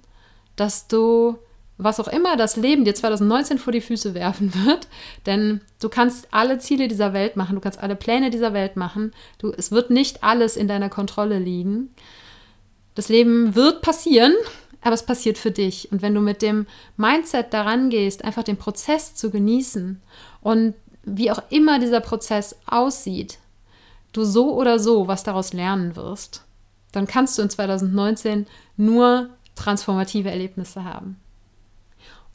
dass 0.56 0.88
du, 0.88 1.38
was 1.78 1.98
auch 1.98 2.06
immer 2.06 2.36
das 2.36 2.56
Leben 2.56 2.84
dir 2.84 2.94
2019 2.94 3.56
vor 3.56 3.72
die 3.72 3.80
Füße 3.80 4.12
werfen 4.12 4.52
wird, 4.66 4.88
denn 5.24 5.62
du 5.80 5.88
kannst 5.88 6.28
alle 6.32 6.58
Ziele 6.58 6.86
dieser 6.86 7.14
Welt 7.14 7.36
machen, 7.36 7.54
du 7.54 7.62
kannst 7.62 7.80
alle 7.80 7.96
Pläne 7.96 8.28
dieser 8.28 8.52
Welt 8.52 8.76
machen, 8.76 9.12
du, 9.38 9.52
es 9.56 9.72
wird 9.72 9.88
nicht 9.88 10.22
alles 10.22 10.58
in 10.58 10.68
deiner 10.68 10.90
Kontrolle 10.90 11.38
liegen. 11.38 11.94
Das 12.94 13.08
Leben 13.08 13.54
wird 13.54 13.80
passieren, 13.80 14.34
aber 14.82 14.92
es 14.92 15.06
passiert 15.06 15.38
für 15.38 15.50
dich. 15.50 15.90
Und 15.90 16.02
wenn 16.02 16.14
du 16.14 16.20
mit 16.20 16.42
dem 16.42 16.66
Mindset 16.98 17.54
daran 17.54 17.88
gehst, 17.88 18.22
einfach 18.22 18.42
den 18.42 18.58
Prozess 18.58 19.14
zu 19.14 19.30
genießen 19.30 20.02
und 20.42 20.74
wie 21.04 21.30
auch 21.30 21.42
immer 21.48 21.78
dieser 21.78 22.00
Prozess 22.00 22.56
aussieht, 22.66 23.38
du 24.12 24.24
so 24.24 24.52
oder 24.52 24.78
so 24.78 25.08
was 25.08 25.22
daraus 25.22 25.54
lernen 25.54 25.96
wirst, 25.96 26.44
dann 26.92 27.06
kannst 27.06 27.38
du 27.38 27.42
in 27.42 27.50
2019 27.50 28.46
nur 28.76 29.30
transformative 29.54 30.30
Erlebnisse 30.30 30.84
haben. 30.84 31.20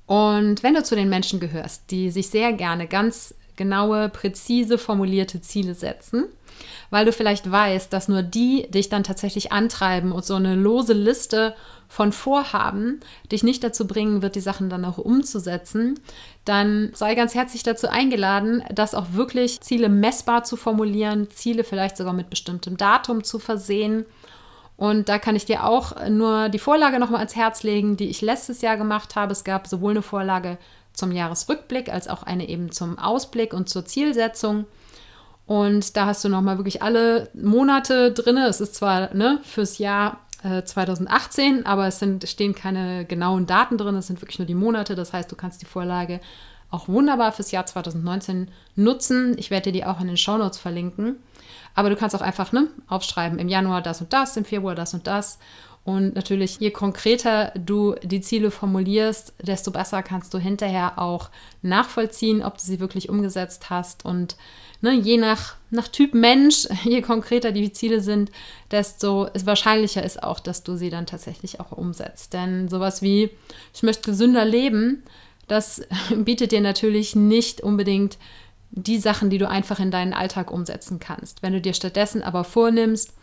Und 0.06 0.62
wenn 0.62 0.76
du 0.76 0.84
zu 0.84 0.96
den 0.96 1.10
Menschen 1.10 1.40
gehörst, 1.40 1.90
die 1.92 2.12
sich 2.12 2.30
sehr 2.30 2.54
gerne 2.54 2.88
ganz 2.88 3.34
genaue, 3.56 4.10
präzise 4.10 4.78
formulierte 4.78 5.42
Ziele 5.42 5.74
setzen, 5.74 6.26
weil 6.90 7.06
du 7.06 7.12
vielleicht 7.12 7.50
weißt, 7.50 7.92
dass 7.92 8.08
nur 8.08 8.22
die 8.22 8.68
dich 8.70 8.90
dann 8.90 9.04
tatsächlich 9.04 9.52
antreiben 9.52 10.12
und 10.12 10.26
so 10.26 10.36
eine 10.36 10.56
lose 10.56 10.94
Liste 10.94 11.56
von 11.88 12.12
Vorhaben 12.12 13.00
dich 13.32 13.44
nicht 13.44 13.64
dazu 13.64 13.88
bringen 13.88 14.22
wird, 14.22 14.36
die 14.36 14.42
Sachen 14.42 14.70
dann 14.70 14.86
auch 14.86 14.98
umzusetzen, 14.98 16.00
dann 16.44 16.92
sei 16.94 17.16
ganz 17.16 17.34
herzlich 17.36 17.64
dazu 17.64 17.88
eingeladen, 17.88 18.64
das 18.74 18.96
auch 18.96 19.14
wirklich 19.14 19.62
Ziele 19.62 19.90
messbar 19.90 20.44
zu 20.44 20.58
formulieren, 20.58 21.30
Ziele 21.32 21.64
vielleicht 21.64 21.98
sogar 21.98 22.14
mit 22.14 22.30
bestimmtem 22.30 22.78
Datum 22.78 23.24
zu 23.24 23.40
versehen 23.40 24.06
und 24.78 25.08
da 25.08 25.20
kann 25.20 25.36
ich 25.36 25.46
dir 25.46 25.66
auch 25.66 26.08
nur 26.10 26.50
die 26.50 26.60
Vorlage 26.60 27.00
nochmal 27.00 27.20
ans 27.20 27.36
Herz 27.36 27.64
legen, 27.64 27.96
die 27.96 28.10
ich 28.10 28.22
letztes 28.22 28.62
Jahr 28.62 28.78
gemacht 28.78 29.16
habe. 29.16 29.32
Es 29.32 29.44
gab 29.44 29.68
sowohl 29.68 29.92
eine 29.92 30.02
Vorlage 30.02 30.58
zum 30.92 31.12
Jahresrückblick 31.12 31.90
als 31.90 32.08
auch 32.08 32.24
eine 32.24 32.48
eben 32.50 32.72
zum 32.72 33.00
Ausblick 33.00 33.54
und 33.54 33.70
zur 33.70 33.86
Zielsetzung. 33.86 34.66
Und 35.46 35.96
da 35.96 36.08
hast 36.08 36.24
du 36.26 36.30
nochmal 36.30 36.58
wirklich 36.58 36.82
alle 36.82 37.30
Monate 37.34 38.12
drin. 38.12 38.38
Es 38.38 38.60
ist 38.60 38.76
zwar 38.76 39.14
ne, 39.14 39.40
fürs 39.44 39.78
Jahr 39.78 40.20
äh, 40.44 40.64
2018, 40.64 41.66
aber 41.66 41.88
es 41.88 42.00
sind, 42.00 42.28
stehen 42.28 42.56
keine 42.56 43.06
genauen 43.06 43.46
Daten 43.46 43.78
drin. 43.78 43.96
Es 43.96 44.08
sind 44.08 44.22
wirklich 44.22 44.40
nur 44.40 44.48
die 44.48 44.56
Monate. 44.56 44.96
Das 44.96 45.14
heißt, 45.14 45.32
du 45.32 45.36
kannst 45.36 45.62
die 45.62 45.68
Vorlage 45.68 46.20
auch 46.72 46.88
wunderbar 46.88 47.32
fürs 47.32 47.52
Jahr 47.52 47.66
2019 47.66 48.50
nutzen. 48.76 49.36
Ich 49.38 49.52
werde 49.52 49.72
dir 49.72 49.80
die 49.80 49.86
auch 49.86 50.02
in 50.02 50.08
den 50.08 50.18
Shownotes 50.18 50.58
verlinken. 50.58 51.18
Aber 51.74 51.90
du 51.90 51.96
kannst 51.96 52.16
auch 52.16 52.22
einfach 52.22 52.52
ne, 52.52 52.68
aufschreiben, 52.88 53.40
im 53.40 53.50
Januar 53.50 53.82
das 53.82 54.02
und 54.02 54.14
das, 54.14 54.38
im 54.38 54.46
Februar 54.46 54.76
das 54.76 54.94
und 54.94 55.08
das. 55.08 55.40
Und 55.86 56.16
natürlich, 56.16 56.60
je 56.60 56.72
konkreter 56.72 57.52
du 57.56 57.94
die 58.02 58.20
Ziele 58.20 58.50
formulierst, 58.50 59.34
desto 59.40 59.70
besser 59.70 60.02
kannst 60.02 60.34
du 60.34 60.40
hinterher 60.40 60.98
auch 60.98 61.30
nachvollziehen, 61.62 62.44
ob 62.44 62.58
du 62.58 62.64
sie 62.64 62.80
wirklich 62.80 63.08
umgesetzt 63.08 63.70
hast. 63.70 64.04
Und 64.04 64.36
ne, 64.82 64.94
je 64.94 65.18
nach, 65.18 65.58
nach 65.70 65.88
Typ 65.88 66.16
Mensch, 66.16 66.68
je 66.84 67.04
konkreter 67.04 67.52
die 67.52 67.72
Ziele 67.72 68.02
sind, 68.02 68.32
desto 68.72 69.30
wahrscheinlicher 69.44 70.02
ist 70.02 70.24
auch, 70.24 70.40
dass 70.40 70.64
du 70.64 70.76
sie 70.76 70.90
dann 70.90 71.06
tatsächlich 71.06 71.60
auch 71.60 71.72
umsetzt. 71.72 72.34
Denn 72.34 72.68
sowas 72.68 73.04
wie, 73.04 73.30
ich 73.72 73.84
möchte 73.84 74.10
gesünder 74.10 74.44
leben, 74.44 75.04
das 75.48 75.82
bietet 76.16 76.52
dir 76.52 76.62
natürlich 76.62 77.16
nicht 77.16 77.62
unbedingt 77.62 78.18
die 78.72 78.98
Sachen, 78.98 79.30
die 79.30 79.38
du 79.38 79.48
einfach 79.48 79.80
in 79.80 79.92
deinen 79.92 80.14
Alltag 80.14 80.52
umsetzen 80.52 81.00
kannst. 81.00 81.42
Wenn 81.42 81.54
du 81.54 81.62
dir 81.62 81.74
stattdessen 81.74 82.24
aber 82.24 82.44
vornimmst, 82.44 83.14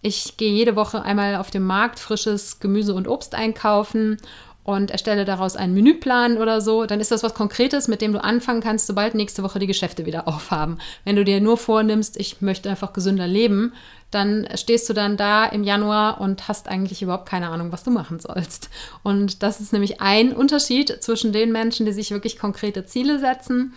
ich 0.00 0.36
gehe 0.36 0.52
jede 0.52 0.76
Woche 0.76 1.02
einmal 1.02 1.36
auf 1.36 1.50
dem 1.50 1.64
Markt 1.64 1.98
frisches 1.98 2.60
Gemüse 2.60 2.94
und 2.94 3.08
Obst 3.08 3.34
einkaufen 3.34 4.18
und 4.64 4.90
erstelle 4.90 5.26
daraus 5.26 5.56
einen 5.56 5.74
Menüplan 5.74 6.38
oder 6.38 6.62
so, 6.62 6.86
dann 6.86 6.98
ist 6.98 7.10
das 7.10 7.22
was 7.22 7.34
Konkretes, 7.34 7.86
mit 7.86 8.00
dem 8.00 8.12
du 8.12 8.24
anfangen 8.24 8.62
kannst, 8.62 8.86
sobald 8.86 9.14
nächste 9.14 9.42
Woche 9.42 9.58
die 9.58 9.66
Geschäfte 9.66 10.06
wieder 10.06 10.26
aufhaben. 10.28 10.78
Wenn 11.04 11.16
du 11.16 11.24
dir 11.24 11.40
nur 11.40 11.58
vornimmst, 11.58 12.16
ich 12.18 12.40
möchte 12.40 12.70
einfach 12.70 12.94
gesünder 12.94 13.26
leben, 13.26 13.74
dann 14.10 14.48
stehst 14.54 14.88
du 14.88 14.94
dann 14.94 15.16
da 15.16 15.44
im 15.44 15.64
Januar 15.64 16.20
und 16.20 16.48
hast 16.48 16.68
eigentlich 16.68 17.02
überhaupt 17.02 17.28
keine 17.28 17.48
Ahnung, 17.48 17.72
was 17.72 17.82
du 17.82 17.90
machen 17.90 18.20
sollst. 18.20 18.70
Und 19.02 19.42
das 19.42 19.60
ist 19.60 19.72
nämlich 19.72 20.00
ein 20.00 20.32
Unterschied 20.32 21.02
zwischen 21.02 21.32
den 21.32 21.52
Menschen, 21.52 21.84
die 21.84 21.92
sich 21.92 22.10
wirklich 22.10 22.38
konkrete 22.38 22.86
Ziele 22.86 23.18
setzen 23.18 23.74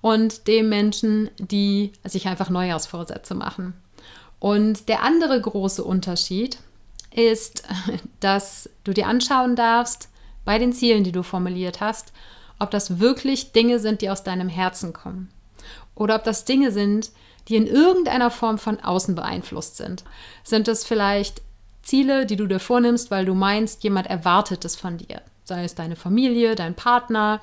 und 0.00 0.48
dem 0.48 0.68
Menschen, 0.68 1.28
die 1.38 1.92
sich 2.04 2.28
einfach 2.28 2.50
Neujahrsvorsätze 2.50 3.34
machen. 3.34 3.74
Und 4.38 4.88
der 4.88 5.02
andere 5.02 5.38
große 5.38 5.84
Unterschied 5.84 6.58
ist, 7.14 7.64
dass 8.20 8.70
du 8.84 8.94
dir 8.94 9.06
anschauen 9.06 9.54
darfst, 9.56 10.08
bei 10.50 10.58
den 10.58 10.72
Zielen, 10.72 11.04
die 11.04 11.12
du 11.12 11.22
formuliert 11.22 11.80
hast, 11.80 12.12
ob 12.58 12.72
das 12.72 12.98
wirklich 12.98 13.52
Dinge 13.52 13.78
sind, 13.78 14.02
die 14.02 14.10
aus 14.10 14.24
deinem 14.24 14.48
Herzen 14.48 14.92
kommen. 14.92 15.30
Oder 15.94 16.16
ob 16.16 16.24
das 16.24 16.44
Dinge 16.44 16.72
sind, 16.72 17.12
die 17.46 17.54
in 17.54 17.68
irgendeiner 17.68 18.32
Form 18.32 18.58
von 18.58 18.80
außen 18.80 19.14
beeinflusst 19.14 19.76
sind. 19.76 20.02
Sind 20.42 20.66
es 20.66 20.84
vielleicht 20.84 21.40
Ziele, 21.84 22.26
die 22.26 22.34
du 22.34 22.48
dir 22.48 22.58
vornimmst, 22.58 23.12
weil 23.12 23.26
du 23.26 23.34
meinst, 23.34 23.84
jemand 23.84 24.08
erwartet 24.08 24.64
es 24.64 24.74
von 24.74 24.98
dir? 24.98 25.22
Sei 25.44 25.62
es 25.62 25.76
deine 25.76 25.94
Familie, 25.94 26.56
dein 26.56 26.74
Partner, 26.74 27.40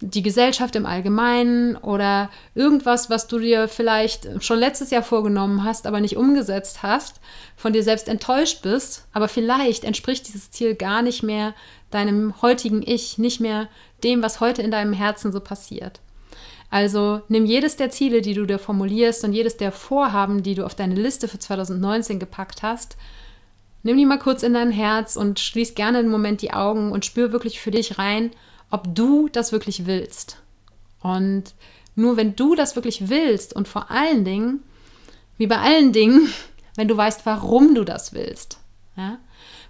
die 0.00 0.22
Gesellschaft 0.22 0.76
im 0.76 0.86
Allgemeinen 0.86 1.76
oder 1.76 2.30
irgendwas, 2.54 3.10
was 3.10 3.26
du 3.26 3.38
dir 3.38 3.68
vielleicht 3.68 4.28
schon 4.42 4.58
letztes 4.58 4.90
Jahr 4.90 5.02
vorgenommen 5.02 5.64
hast, 5.64 5.86
aber 5.86 6.00
nicht 6.00 6.16
umgesetzt 6.16 6.82
hast, 6.82 7.20
von 7.56 7.72
dir 7.72 7.82
selbst 7.82 8.08
enttäuscht 8.08 8.62
bist, 8.62 9.06
aber 9.12 9.28
vielleicht 9.28 9.84
entspricht 9.84 10.26
dieses 10.28 10.50
Ziel 10.50 10.74
gar 10.74 11.02
nicht 11.02 11.22
mehr 11.22 11.54
deinem 11.90 12.40
heutigen 12.42 12.82
Ich, 12.82 13.18
nicht 13.18 13.40
mehr 13.40 13.68
dem, 14.02 14.22
was 14.22 14.40
heute 14.40 14.62
in 14.62 14.70
deinem 14.70 14.92
Herzen 14.92 15.32
so 15.32 15.40
passiert. 15.40 16.00
Also 16.70 17.22
nimm 17.28 17.46
jedes 17.46 17.76
der 17.76 17.90
Ziele, 17.90 18.20
die 18.20 18.34
du 18.34 18.46
dir 18.46 18.58
formulierst 18.58 19.22
und 19.22 19.32
jedes 19.32 19.56
der 19.56 19.70
Vorhaben, 19.70 20.42
die 20.42 20.56
du 20.56 20.64
auf 20.64 20.74
deine 20.74 20.96
Liste 20.96 21.28
für 21.28 21.38
2019 21.38 22.18
gepackt 22.18 22.62
hast, 22.64 22.96
nimm 23.84 23.96
die 23.96 24.06
mal 24.06 24.18
kurz 24.18 24.42
in 24.42 24.54
dein 24.54 24.72
Herz 24.72 25.14
und 25.14 25.38
schließ 25.38 25.76
gerne 25.76 25.98
einen 25.98 26.10
Moment 26.10 26.42
die 26.42 26.52
Augen 26.52 26.90
und 26.90 27.04
spür 27.04 27.30
wirklich 27.30 27.60
für 27.60 27.70
dich 27.70 27.98
rein, 27.98 28.32
ob 28.74 28.92
du 28.92 29.28
das 29.28 29.52
wirklich 29.52 29.86
willst. 29.86 30.38
Und 31.00 31.54
nur 31.94 32.16
wenn 32.16 32.34
du 32.34 32.56
das 32.56 32.74
wirklich 32.74 33.08
willst 33.08 33.54
und 33.54 33.68
vor 33.68 33.88
allen 33.92 34.24
Dingen, 34.24 34.64
wie 35.36 35.46
bei 35.46 35.58
allen 35.58 35.92
Dingen, 35.92 36.28
wenn 36.74 36.88
du 36.88 36.96
weißt, 36.96 37.24
warum 37.24 37.76
du 37.76 37.84
das 37.84 38.14
willst. 38.14 38.58
Ja? 38.96 39.18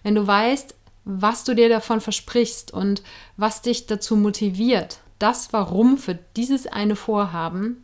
Wenn 0.02 0.14
du 0.14 0.26
weißt, 0.26 0.74
was 1.04 1.44
du 1.44 1.54
dir 1.54 1.68
davon 1.68 2.00
versprichst 2.00 2.72
und 2.72 3.02
was 3.36 3.60
dich 3.60 3.86
dazu 3.86 4.16
motiviert, 4.16 5.00
das 5.18 5.52
Warum 5.52 5.98
für 5.98 6.18
dieses 6.34 6.66
eine 6.66 6.96
Vorhaben, 6.96 7.83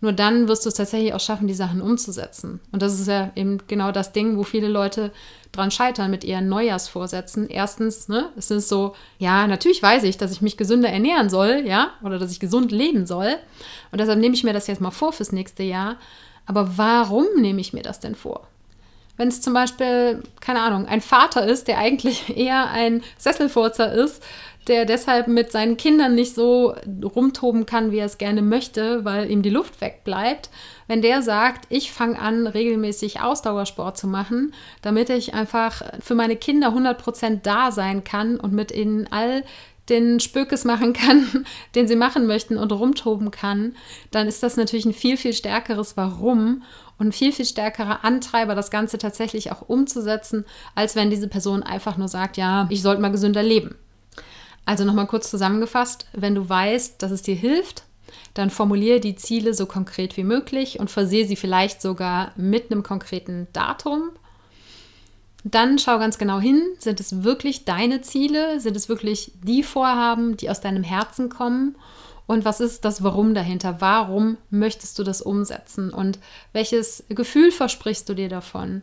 nur 0.00 0.12
dann 0.12 0.48
wirst 0.48 0.64
du 0.64 0.68
es 0.68 0.74
tatsächlich 0.74 1.12
auch 1.12 1.20
schaffen, 1.20 1.46
die 1.46 1.54
Sachen 1.54 1.82
umzusetzen. 1.82 2.60
Und 2.72 2.80
das 2.80 2.98
ist 2.98 3.06
ja 3.06 3.30
eben 3.36 3.58
genau 3.66 3.92
das 3.92 4.12
Ding, 4.12 4.38
wo 4.38 4.44
viele 4.44 4.68
Leute 4.68 5.12
dran 5.52 5.70
scheitern 5.70 6.10
mit 6.10 6.24
ihren 6.24 6.48
Neujahrsvorsätzen. 6.48 7.48
Erstens, 7.48 8.08
ne, 8.08 8.30
es 8.36 8.50
ist 8.50 8.68
so, 8.68 8.94
ja, 9.18 9.46
natürlich 9.46 9.82
weiß 9.82 10.04
ich, 10.04 10.16
dass 10.16 10.32
ich 10.32 10.40
mich 10.40 10.56
gesünder 10.56 10.88
ernähren 10.88 11.28
soll, 11.28 11.64
ja, 11.66 11.90
oder 12.02 12.18
dass 12.18 12.32
ich 12.32 12.40
gesund 12.40 12.72
leben 12.72 13.04
soll. 13.06 13.36
Und 13.92 14.00
deshalb 14.00 14.20
nehme 14.20 14.34
ich 14.34 14.44
mir 14.44 14.54
das 14.54 14.68
jetzt 14.68 14.80
mal 14.80 14.90
vor 14.90 15.12
fürs 15.12 15.32
nächste 15.32 15.64
Jahr. 15.64 15.96
Aber 16.46 16.78
warum 16.78 17.26
nehme 17.36 17.60
ich 17.60 17.72
mir 17.72 17.82
das 17.82 18.00
denn 18.00 18.14
vor? 18.14 18.46
Wenn 19.18 19.28
es 19.28 19.42
zum 19.42 19.52
Beispiel, 19.52 20.22
keine 20.40 20.62
Ahnung, 20.62 20.86
ein 20.86 21.02
Vater 21.02 21.46
ist, 21.46 21.68
der 21.68 21.76
eigentlich 21.76 22.36
eher 22.38 22.70
ein 22.70 23.02
Sesselfurzer 23.18 23.92
ist, 23.92 24.22
der 24.68 24.84
deshalb 24.84 25.26
mit 25.26 25.50
seinen 25.52 25.76
Kindern 25.76 26.14
nicht 26.14 26.34
so 26.34 26.74
rumtoben 27.02 27.66
kann, 27.66 27.92
wie 27.92 27.98
er 27.98 28.06
es 28.06 28.18
gerne 28.18 28.42
möchte, 28.42 29.04
weil 29.04 29.30
ihm 29.30 29.42
die 29.42 29.50
Luft 29.50 29.80
wegbleibt. 29.80 30.50
Wenn 30.86 31.02
der 31.02 31.22
sagt, 31.22 31.66
ich 31.70 31.92
fange 31.92 32.18
an, 32.18 32.46
regelmäßig 32.46 33.20
Ausdauersport 33.20 33.96
zu 33.96 34.06
machen, 34.06 34.52
damit 34.82 35.08
ich 35.10 35.34
einfach 35.34 35.82
für 36.00 36.14
meine 36.14 36.36
Kinder 36.36 36.68
100% 36.68 37.40
da 37.42 37.72
sein 37.72 38.04
kann 38.04 38.38
und 38.38 38.52
mit 38.52 38.70
ihnen 38.72 39.08
all 39.10 39.44
den 39.88 40.20
Spökes 40.20 40.64
machen 40.64 40.92
kann, 40.92 41.44
den 41.74 41.88
sie 41.88 41.96
machen 41.96 42.26
möchten 42.26 42.56
und 42.56 42.72
rumtoben 42.72 43.30
kann, 43.30 43.74
dann 44.10 44.28
ist 44.28 44.42
das 44.42 44.56
natürlich 44.56 44.86
ein 44.86 44.94
viel, 44.94 45.16
viel 45.16 45.32
stärkeres 45.32 45.96
Warum 45.96 46.62
und 46.98 47.08
ein 47.08 47.12
viel, 47.12 47.32
viel 47.32 47.46
stärkerer 47.46 48.04
Antreiber, 48.04 48.54
das 48.54 48.70
Ganze 48.70 48.98
tatsächlich 48.98 49.50
auch 49.50 49.68
umzusetzen, 49.68 50.44
als 50.74 50.96
wenn 50.96 51.10
diese 51.10 51.28
Person 51.28 51.62
einfach 51.62 51.96
nur 51.96 52.08
sagt, 52.08 52.36
ja, 52.36 52.66
ich 52.70 52.82
sollte 52.82 53.02
mal 53.02 53.10
gesünder 53.10 53.42
leben. 53.42 53.74
Also 54.64 54.84
nochmal 54.84 55.06
kurz 55.06 55.30
zusammengefasst, 55.30 56.06
wenn 56.12 56.34
du 56.34 56.48
weißt, 56.48 57.02
dass 57.02 57.10
es 57.10 57.22
dir 57.22 57.34
hilft, 57.34 57.84
dann 58.34 58.50
formuliere 58.50 59.00
die 59.00 59.16
Ziele 59.16 59.54
so 59.54 59.66
konkret 59.66 60.16
wie 60.16 60.24
möglich 60.24 60.78
und 60.78 60.90
versehe 60.90 61.26
sie 61.26 61.36
vielleicht 61.36 61.82
sogar 61.82 62.32
mit 62.36 62.70
einem 62.70 62.82
konkreten 62.82 63.48
Datum. 63.52 64.10
Dann 65.42 65.78
schau 65.78 65.98
ganz 65.98 66.18
genau 66.18 66.38
hin, 66.38 66.62
sind 66.78 67.00
es 67.00 67.22
wirklich 67.22 67.64
deine 67.64 68.02
Ziele, 68.02 68.60
sind 68.60 68.76
es 68.76 68.88
wirklich 68.88 69.32
die 69.42 69.62
Vorhaben, 69.62 70.36
die 70.36 70.50
aus 70.50 70.60
deinem 70.60 70.82
Herzen 70.82 71.30
kommen 71.30 71.76
und 72.30 72.44
was 72.44 72.60
ist 72.60 72.84
das 72.84 73.02
Warum 73.02 73.34
dahinter? 73.34 73.80
Warum 73.80 74.36
möchtest 74.50 74.96
du 75.00 75.02
das 75.02 75.20
umsetzen 75.20 75.90
und 75.90 76.20
welches 76.52 77.02
Gefühl 77.08 77.50
versprichst 77.50 78.08
du 78.08 78.14
dir 78.14 78.28
davon? 78.28 78.82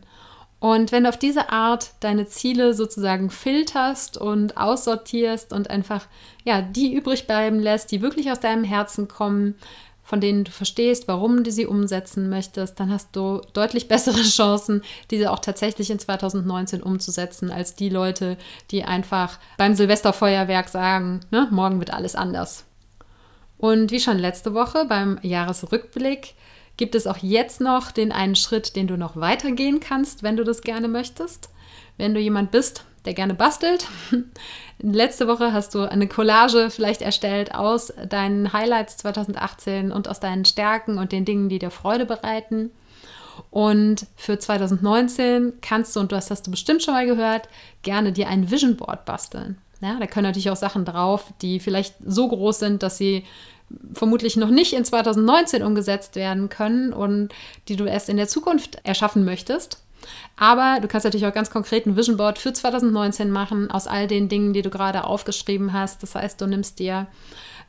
Und 0.60 0.90
wenn 0.90 1.04
du 1.04 1.08
auf 1.08 1.16
diese 1.16 1.50
Art 1.52 1.92
deine 2.00 2.26
Ziele 2.26 2.74
sozusagen 2.74 3.30
filterst 3.30 4.18
und 4.18 4.56
aussortierst 4.56 5.52
und 5.52 5.70
einfach 5.70 6.06
ja, 6.44 6.62
die 6.62 6.92
übrig 6.92 7.26
bleiben 7.26 7.60
lässt, 7.60 7.92
die 7.92 8.02
wirklich 8.02 8.30
aus 8.30 8.40
deinem 8.40 8.64
Herzen 8.64 9.06
kommen, 9.06 9.54
von 10.02 10.22
denen 10.22 10.44
du 10.44 10.50
verstehst, 10.50 11.06
warum 11.06 11.44
du 11.44 11.52
sie 11.52 11.66
umsetzen 11.66 12.30
möchtest, 12.30 12.80
dann 12.80 12.90
hast 12.90 13.14
du 13.14 13.42
deutlich 13.52 13.88
bessere 13.88 14.22
Chancen, 14.22 14.82
diese 15.10 15.30
auch 15.30 15.38
tatsächlich 15.38 15.90
in 15.90 15.98
2019 15.98 16.82
umzusetzen, 16.82 17.50
als 17.50 17.74
die 17.74 17.90
Leute, 17.90 18.38
die 18.70 18.84
einfach 18.84 19.38
beim 19.58 19.74
Silvesterfeuerwerk 19.74 20.70
sagen, 20.70 21.20
ne, 21.30 21.46
morgen 21.50 21.78
wird 21.78 21.92
alles 21.92 22.14
anders. 22.14 22.64
Und 23.58 23.90
wie 23.90 24.00
schon 24.00 24.18
letzte 24.18 24.54
Woche 24.54 24.86
beim 24.86 25.18
Jahresrückblick 25.20 26.34
gibt 26.78 26.94
es 26.94 27.06
auch 27.06 27.18
jetzt 27.18 27.60
noch 27.60 27.90
den 27.90 28.12
einen 28.12 28.36
Schritt, 28.36 28.74
den 28.74 28.86
du 28.86 28.96
noch 28.96 29.16
weitergehen 29.16 29.80
kannst, 29.80 30.22
wenn 30.22 30.38
du 30.38 30.44
das 30.44 30.62
gerne 30.62 30.88
möchtest. 30.88 31.50
Wenn 31.98 32.14
du 32.14 32.20
jemand 32.20 32.52
bist, 32.52 32.84
der 33.04 33.12
gerne 33.12 33.34
bastelt. 33.34 33.86
Letzte 34.78 35.26
Woche 35.26 35.52
hast 35.52 35.74
du 35.74 35.80
eine 35.82 36.06
Collage 36.06 36.70
vielleicht 36.70 37.02
erstellt 37.02 37.54
aus 37.54 37.92
deinen 38.08 38.52
Highlights 38.52 38.96
2018 38.98 39.92
und 39.92 40.08
aus 40.08 40.20
deinen 40.20 40.44
Stärken 40.44 40.98
und 40.98 41.12
den 41.12 41.24
Dingen, 41.24 41.48
die 41.48 41.58
dir 41.58 41.70
Freude 41.70 42.06
bereiten. 42.06 42.70
Und 43.50 44.06
für 44.16 44.38
2019 44.38 45.54
kannst 45.60 45.96
du, 45.96 46.00
und 46.00 46.12
das 46.12 46.30
hast 46.30 46.46
du 46.46 46.50
bestimmt 46.50 46.82
schon 46.82 46.94
mal 46.94 47.06
gehört, 47.06 47.48
gerne 47.82 48.12
dir 48.12 48.28
ein 48.28 48.50
Vision 48.50 48.76
Board 48.76 49.04
basteln. 49.04 49.58
Ja, 49.80 49.96
da 49.98 50.06
können 50.06 50.26
natürlich 50.26 50.50
auch 50.50 50.56
Sachen 50.56 50.84
drauf, 50.84 51.32
die 51.40 51.60
vielleicht 51.60 51.94
so 52.04 52.28
groß 52.28 52.58
sind, 52.58 52.82
dass 52.82 52.98
sie 52.98 53.24
vermutlich 53.92 54.36
noch 54.36 54.50
nicht 54.50 54.72
in 54.72 54.84
2019 54.84 55.62
umgesetzt 55.62 56.16
werden 56.16 56.48
können 56.48 56.92
und 56.92 57.30
die 57.68 57.76
du 57.76 57.84
erst 57.84 58.08
in 58.08 58.16
der 58.16 58.28
Zukunft 58.28 58.78
erschaffen 58.84 59.24
möchtest. 59.24 59.82
Aber 60.36 60.78
du 60.80 60.88
kannst 60.88 61.04
natürlich 61.04 61.26
auch 61.26 61.34
ganz 61.34 61.50
konkret 61.50 61.86
ein 61.86 61.96
Vision 61.96 62.16
Board 62.16 62.38
für 62.38 62.52
2019 62.52 63.30
machen 63.30 63.70
aus 63.70 63.86
all 63.86 64.06
den 64.06 64.28
Dingen, 64.28 64.52
die 64.52 64.62
du 64.62 64.70
gerade 64.70 65.04
aufgeschrieben 65.04 65.72
hast. 65.72 66.02
Das 66.02 66.14
heißt, 66.14 66.40
du 66.40 66.46
nimmst 66.46 66.78
dir 66.78 67.08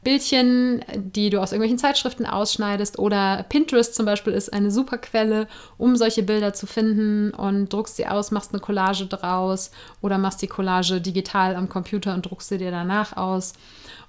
Bildchen, 0.02 0.86
die 0.96 1.30
du 1.30 1.42
aus 1.42 1.52
irgendwelchen 1.52 1.78
Zeitschriften 1.78 2.26
ausschneidest 2.26 3.00
oder 3.00 3.46
Pinterest 3.50 3.94
zum 3.94 4.06
Beispiel 4.06 4.32
ist 4.32 4.54
eine 4.54 4.72
super 4.72 4.98
Quelle, 4.98 5.48
um 5.78 5.98
solche 5.98 6.24
Bilder 6.24 6.54
zu 6.54 6.68
finden 6.68 7.32
und 7.32 7.74
druckst 7.74 7.98
sie 7.98 8.08
aus, 8.08 8.32
machst 8.32 8.54
eine 8.54 8.62
Collage 8.62 9.08
draus 9.08 9.72
oder 10.02 10.18
machst 10.18 10.42
die 10.42 10.48
Collage 10.48 11.02
digital 11.02 11.56
am 11.56 11.68
Computer 11.68 12.14
und 12.14 12.26
druckst 12.26 12.48
sie 12.48 12.58
dir 12.58 12.72
danach 12.72 13.18
aus. 13.18 13.54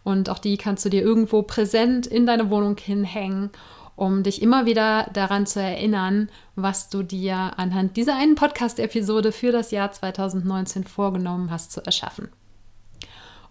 Und 0.02 0.30
auch 0.30 0.38
die 0.38 0.56
kannst 0.56 0.84
du 0.84 0.88
dir 0.88 1.02
irgendwo 1.02 1.42
präsent 1.42 2.06
in 2.06 2.26
deine 2.26 2.50
Wohnung 2.50 2.76
hinhängen, 2.78 3.50
um 3.96 4.22
dich 4.22 4.40
immer 4.40 4.64
wieder 4.64 5.10
daran 5.12 5.46
zu 5.46 5.60
erinnern, 5.60 6.30
was 6.56 6.88
du 6.88 7.02
dir 7.02 7.52
anhand 7.58 7.96
dieser 7.96 8.16
einen 8.16 8.34
Podcast-Episode 8.34 9.30
für 9.32 9.52
das 9.52 9.70
Jahr 9.70 9.92
2019 9.92 10.84
vorgenommen 10.84 11.50
hast 11.50 11.72
zu 11.72 11.84
erschaffen. 11.84 12.30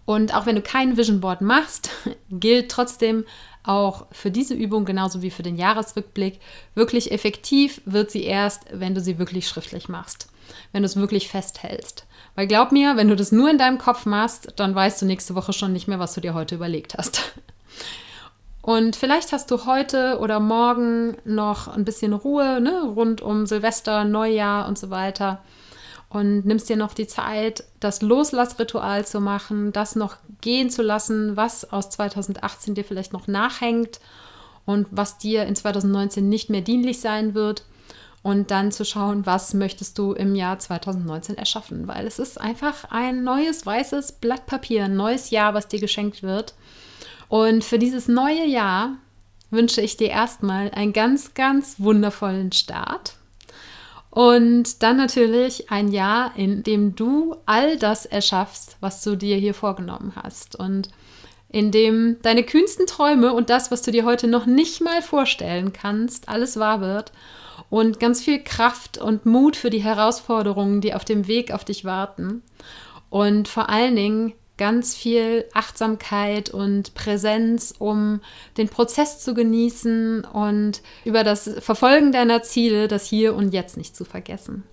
Und 0.06 0.34
auch 0.34 0.46
wenn 0.46 0.56
du 0.56 0.62
kein 0.62 0.96
Vision 0.96 1.20
Board 1.20 1.40
machst, 1.40 1.90
gilt 2.30 2.68
trotzdem 2.70 3.24
auch 3.62 4.06
für 4.12 4.30
diese 4.30 4.54
Übung 4.54 4.84
genauso 4.84 5.22
wie 5.22 5.30
für 5.30 5.42
den 5.42 5.56
Jahresrückblick, 5.56 6.40
wirklich 6.74 7.12
effektiv 7.12 7.80
wird 7.84 8.10
sie 8.10 8.24
erst, 8.24 8.64
wenn 8.72 8.94
du 8.94 9.00
sie 9.00 9.18
wirklich 9.18 9.48
schriftlich 9.48 9.88
machst, 9.88 10.28
wenn 10.72 10.82
du 10.82 10.86
es 10.86 10.96
wirklich 10.96 11.28
festhältst. 11.28 12.06
Weil 12.34 12.46
glaub 12.46 12.72
mir, 12.72 12.96
wenn 12.96 13.08
du 13.08 13.16
das 13.16 13.32
nur 13.32 13.50
in 13.50 13.58
deinem 13.58 13.78
Kopf 13.78 14.06
machst, 14.06 14.54
dann 14.56 14.74
weißt 14.74 15.02
du 15.02 15.06
nächste 15.06 15.34
Woche 15.34 15.52
schon 15.52 15.72
nicht 15.72 15.88
mehr, 15.88 15.98
was 15.98 16.14
du 16.14 16.20
dir 16.20 16.34
heute 16.34 16.54
überlegt 16.54 16.94
hast. 16.96 17.34
Und 18.62 18.94
vielleicht 18.94 19.32
hast 19.32 19.50
du 19.50 19.64
heute 19.64 20.18
oder 20.20 20.38
morgen 20.38 21.16
noch 21.24 21.66
ein 21.66 21.84
bisschen 21.84 22.12
Ruhe 22.12 22.60
ne, 22.60 22.82
rund 22.94 23.22
um 23.22 23.46
Silvester, 23.46 24.04
Neujahr 24.04 24.68
und 24.68 24.78
so 24.78 24.90
weiter. 24.90 25.42
Und 26.10 26.44
nimmst 26.44 26.68
dir 26.68 26.76
noch 26.76 26.92
die 26.92 27.06
Zeit, 27.06 27.64
das 27.78 28.02
Loslassritual 28.02 29.06
zu 29.06 29.20
machen, 29.20 29.72
das 29.72 29.94
noch 29.94 30.16
gehen 30.40 30.68
zu 30.68 30.82
lassen, 30.82 31.36
was 31.36 31.72
aus 31.72 31.88
2018 31.90 32.74
dir 32.74 32.84
vielleicht 32.84 33.12
noch 33.12 33.28
nachhängt 33.28 34.00
und 34.66 34.88
was 34.90 35.18
dir 35.18 35.44
in 35.44 35.54
2019 35.54 36.28
nicht 36.28 36.50
mehr 36.50 36.62
dienlich 36.62 37.00
sein 37.00 37.34
wird 37.34 37.64
und 38.22 38.50
dann 38.50 38.70
zu 38.72 38.84
schauen, 38.84 39.24
was 39.24 39.54
möchtest 39.54 39.98
du 39.98 40.12
im 40.12 40.34
Jahr 40.34 40.58
2019 40.58 41.38
erschaffen, 41.38 41.88
weil 41.88 42.06
es 42.06 42.18
ist 42.18 42.40
einfach 42.40 42.84
ein 42.90 43.24
neues 43.24 43.64
weißes 43.64 44.12
Blatt 44.12 44.46
Papier, 44.46 44.84
ein 44.84 44.96
neues 44.96 45.30
Jahr, 45.30 45.54
was 45.54 45.68
dir 45.68 45.80
geschenkt 45.80 46.22
wird. 46.22 46.54
Und 47.28 47.64
für 47.64 47.78
dieses 47.78 48.08
neue 48.08 48.44
Jahr 48.44 48.96
wünsche 49.50 49.80
ich 49.80 49.96
dir 49.96 50.10
erstmal 50.10 50.70
einen 50.72 50.92
ganz, 50.92 51.34
ganz 51.34 51.76
wundervollen 51.78 52.52
Start. 52.52 53.14
Und 54.10 54.82
dann 54.82 54.96
natürlich 54.96 55.70
ein 55.70 55.88
Jahr, 55.92 56.32
in 56.36 56.62
dem 56.62 56.96
du 56.96 57.36
all 57.46 57.78
das 57.78 58.06
erschaffst, 58.06 58.76
was 58.80 59.02
du 59.02 59.16
dir 59.16 59.36
hier 59.36 59.54
vorgenommen 59.54 60.12
hast. 60.16 60.56
Und 60.56 60.88
in 61.48 61.70
dem 61.70 62.16
deine 62.22 62.42
kühnsten 62.42 62.86
Träume 62.86 63.32
und 63.32 63.50
das, 63.50 63.70
was 63.70 63.82
du 63.82 63.90
dir 63.90 64.04
heute 64.04 64.26
noch 64.26 64.46
nicht 64.46 64.80
mal 64.80 65.02
vorstellen 65.02 65.72
kannst, 65.72 66.28
alles 66.28 66.58
wahr 66.58 66.80
wird. 66.80 67.12
Und 67.68 68.00
ganz 68.00 68.20
viel 68.22 68.42
Kraft 68.42 68.98
und 68.98 69.26
Mut 69.26 69.54
für 69.54 69.70
die 69.70 69.82
Herausforderungen, 69.82 70.80
die 70.80 70.94
auf 70.94 71.04
dem 71.04 71.28
Weg 71.28 71.52
auf 71.52 71.64
dich 71.64 71.84
warten. 71.84 72.42
Und 73.10 73.46
vor 73.46 73.68
allen 73.68 73.94
Dingen 73.94 74.32
ganz 74.60 74.94
viel 74.94 75.46
Achtsamkeit 75.54 76.50
und 76.50 76.92
Präsenz, 76.92 77.74
um 77.78 78.20
den 78.58 78.68
Prozess 78.68 79.18
zu 79.18 79.32
genießen 79.32 80.26
und 80.26 80.82
über 81.06 81.24
das 81.24 81.50
Verfolgen 81.60 82.12
deiner 82.12 82.42
Ziele, 82.42 82.86
das 82.86 83.06
Hier 83.06 83.34
und 83.34 83.54
Jetzt 83.54 83.78
nicht 83.78 83.96
zu 83.96 84.04
vergessen. 84.04 84.64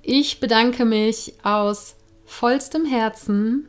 Ich 0.00 0.38
bedanke 0.38 0.84
mich 0.84 1.34
aus 1.42 1.96
vollstem 2.24 2.86
Herzen, 2.86 3.68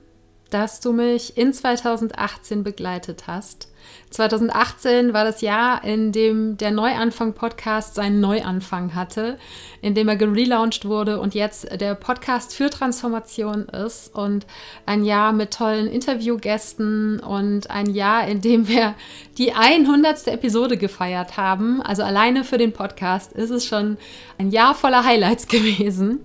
dass 0.51 0.79
du 0.79 0.93
mich 0.93 1.37
in 1.37 1.53
2018 1.53 2.63
begleitet 2.63 3.25
hast 3.27 3.71
2018 4.11 5.13
war 5.13 5.23
das 5.23 5.41
Jahr, 5.41 5.83
in 5.83 6.11
dem 6.11 6.57
der 6.57 6.71
Neuanfang-Podcast 6.71 7.95
seinen 7.95 8.19
Neuanfang 8.19 8.93
hatte, 8.93 9.37
in 9.81 9.95
dem 9.95 10.09
er 10.09 10.17
gelauncht 10.17 10.85
wurde 10.85 11.19
und 11.19 11.33
jetzt 11.33 11.79
der 11.79 11.95
Podcast 11.95 12.53
für 12.53 12.69
Transformation 12.69 13.65
ist 13.69 14.13
und 14.13 14.45
ein 14.85 15.05
Jahr 15.05 15.31
mit 15.31 15.53
tollen 15.53 15.87
Interviewgästen 15.87 17.21
und 17.21 17.69
ein 17.69 17.89
Jahr, 17.89 18.27
in 18.27 18.41
dem 18.41 18.67
wir 18.67 18.95
die 19.37 19.53
100. 19.53 20.27
Episode 20.27 20.75
gefeiert 20.75 21.37
haben. 21.37 21.81
Also 21.81 22.03
alleine 22.03 22.43
für 22.43 22.57
den 22.57 22.73
Podcast 22.73 23.31
ist 23.31 23.49
es 23.49 23.65
schon 23.65 23.97
ein 24.37 24.51
Jahr 24.51 24.75
voller 24.75 25.05
Highlights 25.05 25.47
gewesen. 25.47 26.19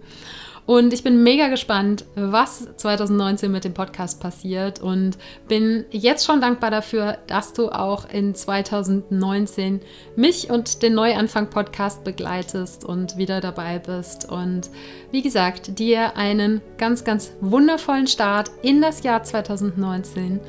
Und 0.66 0.92
ich 0.92 1.04
bin 1.04 1.22
mega 1.22 1.46
gespannt, 1.46 2.04
was 2.16 2.68
2019 2.76 3.52
mit 3.52 3.62
dem 3.62 3.72
Podcast 3.72 4.20
passiert 4.20 4.82
und 4.82 5.16
bin 5.46 5.84
jetzt 5.92 6.26
schon 6.26 6.40
dankbar 6.40 6.72
dafür, 6.72 7.18
dass 7.28 7.52
du 7.52 7.70
auch 7.70 8.10
in 8.10 8.34
2019 8.34 9.80
mich 10.16 10.50
und 10.50 10.82
den 10.82 10.94
Neuanfang-Podcast 10.94 12.02
begleitest 12.02 12.84
und 12.84 13.16
wieder 13.16 13.40
dabei 13.40 13.78
bist. 13.78 14.28
Und 14.28 14.70
wie 15.12 15.22
gesagt, 15.22 15.78
dir 15.78 16.16
einen 16.16 16.60
ganz, 16.78 17.04
ganz 17.04 17.32
wundervollen 17.40 18.08
Start 18.08 18.50
in 18.62 18.82
das 18.82 19.04
Jahr 19.04 19.22
2019 19.22 20.40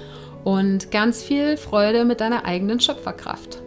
und 0.43 0.89
ganz 0.89 1.21
viel 1.21 1.57
Freude 1.57 2.05
mit 2.05 2.21
deiner 2.21 2.43
eigenen 2.43 2.79
Schöpferkraft. 2.79 3.61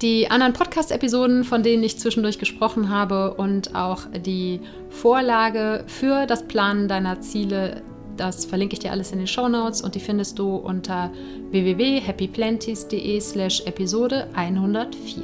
Die 0.00 0.30
anderen 0.30 0.52
Podcast-Episoden, 0.52 1.42
von 1.42 1.64
denen 1.64 1.82
ich 1.82 1.98
zwischendurch 1.98 2.38
gesprochen 2.38 2.88
habe 2.88 3.34
und 3.34 3.74
auch 3.74 4.02
die 4.14 4.60
Vorlage 4.90 5.84
für 5.86 6.26
das 6.26 6.46
Planen 6.46 6.88
deiner 6.88 7.20
Ziele, 7.20 7.82
das 8.16 8.44
verlinke 8.44 8.74
ich 8.74 8.80
dir 8.80 8.90
alles 8.90 9.12
in 9.12 9.18
den 9.18 9.26
Show 9.26 9.48
Notes 9.48 9.80
und 9.80 9.94
die 9.94 10.00
findest 10.00 10.38
du 10.38 10.56
unter 10.56 11.10
www.happyplanties.de 11.50 13.20
slash 13.20 13.62
Episode 13.66 14.28
104. 14.34 15.22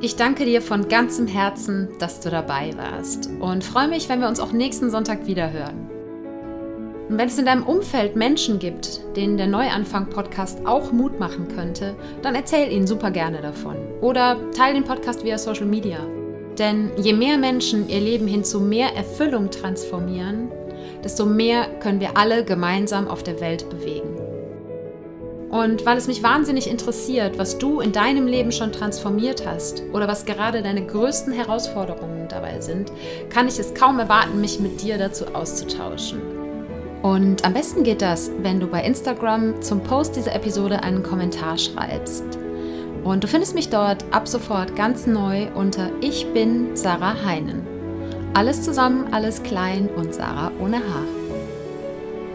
Ich 0.00 0.14
danke 0.14 0.44
dir 0.44 0.62
von 0.62 0.88
ganzem 0.88 1.26
Herzen, 1.26 1.88
dass 1.98 2.20
du 2.20 2.30
dabei 2.30 2.70
warst 2.76 3.28
und 3.40 3.64
freue 3.64 3.88
mich, 3.88 4.08
wenn 4.08 4.20
wir 4.20 4.28
uns 4.28 4.38
auch 4.38 4.52
nächsten 4.52 4.90
Sonntag 4.90 5.26
wieder 5.26 5.50
hören. 5.50 5.88
Und 7.08 7.16
wenn 7.16 7.28
es 7.28 7.38
in 7.38 7.46
deinem 7.46 7.62
Umfeld 7.62 8.14
Menschen 8.16 8.58
gibt, 8.58 9.00
denen 9.16 9.38
der 9.38 9.46
Neuanfang-Podcast 9.46 10.66
auch 10.66 10.92
Mut 10.92 11.18
machen 11.18 11.48
könnte, 11.48 11.96
dann 12.22 12.34
erzähl 12.34 12.70
ihnen 12.70 12.86
super 12.86 13.10
gerne 13.10 13.40
davon. 13.40 13.76
Oder 14.02 14.36
teile 14.52 14.74
den 14.74 14.84
Podcast 14.84 15.24
via 15.24 15.38
Social 15.38 15.66
Media. 15.66 16.00
Denn 16.58 16.90
je 16.96 17.12
mehr 17.12 17.38
Menschen 17.38 17.88
ihr 17.88 18.00
Leben 18.00 18.26
hin 18.26 18.44
zu 18.44 18.60
mehr 18.60 18.94
Erfüllung 18.96 19.50
transformieren, 19.50 20.50
desto 21.04 21.24
mehr 21.24 21.66
können 21.80 22.00
wir 22.00 22.16
alle 22.16 22.44
gemeinsam 22.44 23.06
auf 23.08 23.22
der 23.22 23.40
Welt 23.40 23.70
bewegen. 23.70 24.16
Und 25.50 25.86
weil 25.86 25.96
es 25.96 26.08
mich 26.08 26.22
wahnsinnig 26.22 26.68
interessiert, 26.68 27.38
was 27.38 27.56
du 27.56 27.80
in 27.80 27.92
deinem 27.92 28.26
Leben 28.26 28.52
schon 28.52 28.70
transformiert 28.70 29.46
hast 29.46 29.82
oder 29.94 30.06
was 30.06 30.26
gerade 30.26 30.62
deine 30.62 30.84
größten 30.84 31.32
Herausforderungen 31.32 32.28
dabei 32.28 32.60
sind, 32.60 32.92
kann 33.30 33.48
ich 33.48 33.58
es 33.58 33.72
kaum 33.72 33.98
erwarten, 33.98 34.40
mich 34.40 34.60
mit 34.60 34.82
dir 34.82 34.98
dazu 34.98 35.26
auszutauschen. 35.28 36.20
Und 37.02 37.44
am 37.46 37.54
besten 37.54 37.82
geht 37.82 38.02
das, 38.02 38.30
wenn 38.42 38.60
du 38.60 38.66
bei 38.66 38.82
Instagram 38.82 39.62
zum 39.62 39.82
Post 39.82 40.16
dieser 40.16 40.34
Episode 40.34 40.82
einen 40.82 41.02
Kommentar 41.02 41.56
schreibst. 41.56 42.38
Und 43.04 43.24
du 43.24 43.28
findest 43.28 43.54
mich 43.54 43.70
dort 43.70 44.04
ab 44.10 44.28
sofort 44.28 44.76
ganz 44.76 45.06
neu 45.06 45.46
unter 45.54 45.90
Ich 46.00 46.26
bin 46.32 46.76
Sarah 46.76 47.24
Heinen. 47.24 47.66
Alles 48.34 48.62
zusammen, 48.62 49.06
alles 49.12 49.42
klein 49.42 49.88
und 49.96 50.14
Sarah 50.14 50.52
ohne 50.60 50.76
Haar. 50.76 51.06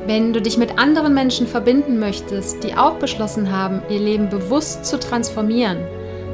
Wenn 0.05 0.33
du 0.33 0.41
dich 0.41 0.57
mit 0.57 0.77
anderen 0.77 1.13
Menschen 1.13 1.47
verbinden 1.47 1.97
möchtest, 1.97 2.61
die 2.63 2.75
auch 2.75 2.95
beschlossen 2.95 3.49
haben, 3.51 3.81
ihr 3.89 3.99
Leben 3.99 4.29
bewusst 4.29 4.85
zu 4.85 4.99
transformieren, 4.99 5.77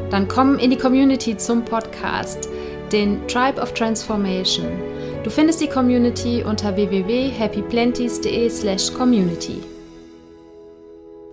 dann 0.09 0.27
komm 0.27 0.57
in 0.57 0.71
die 0.71 0.77
Community 0.77 1.37
zum 1.37 1.63
Podcast, 1.63 2.49
den 2.91 3.27
Tribe 3.27 3.61
of 3.61 3.73
Transformation. 3.73 4.65
Du 5.23 5.29
findest 5.29 5.61
die 5.61 5.67
Community 5.67 6.43
unter 6.43 6.75
www.happyplenties.de/community. 6.75 9.68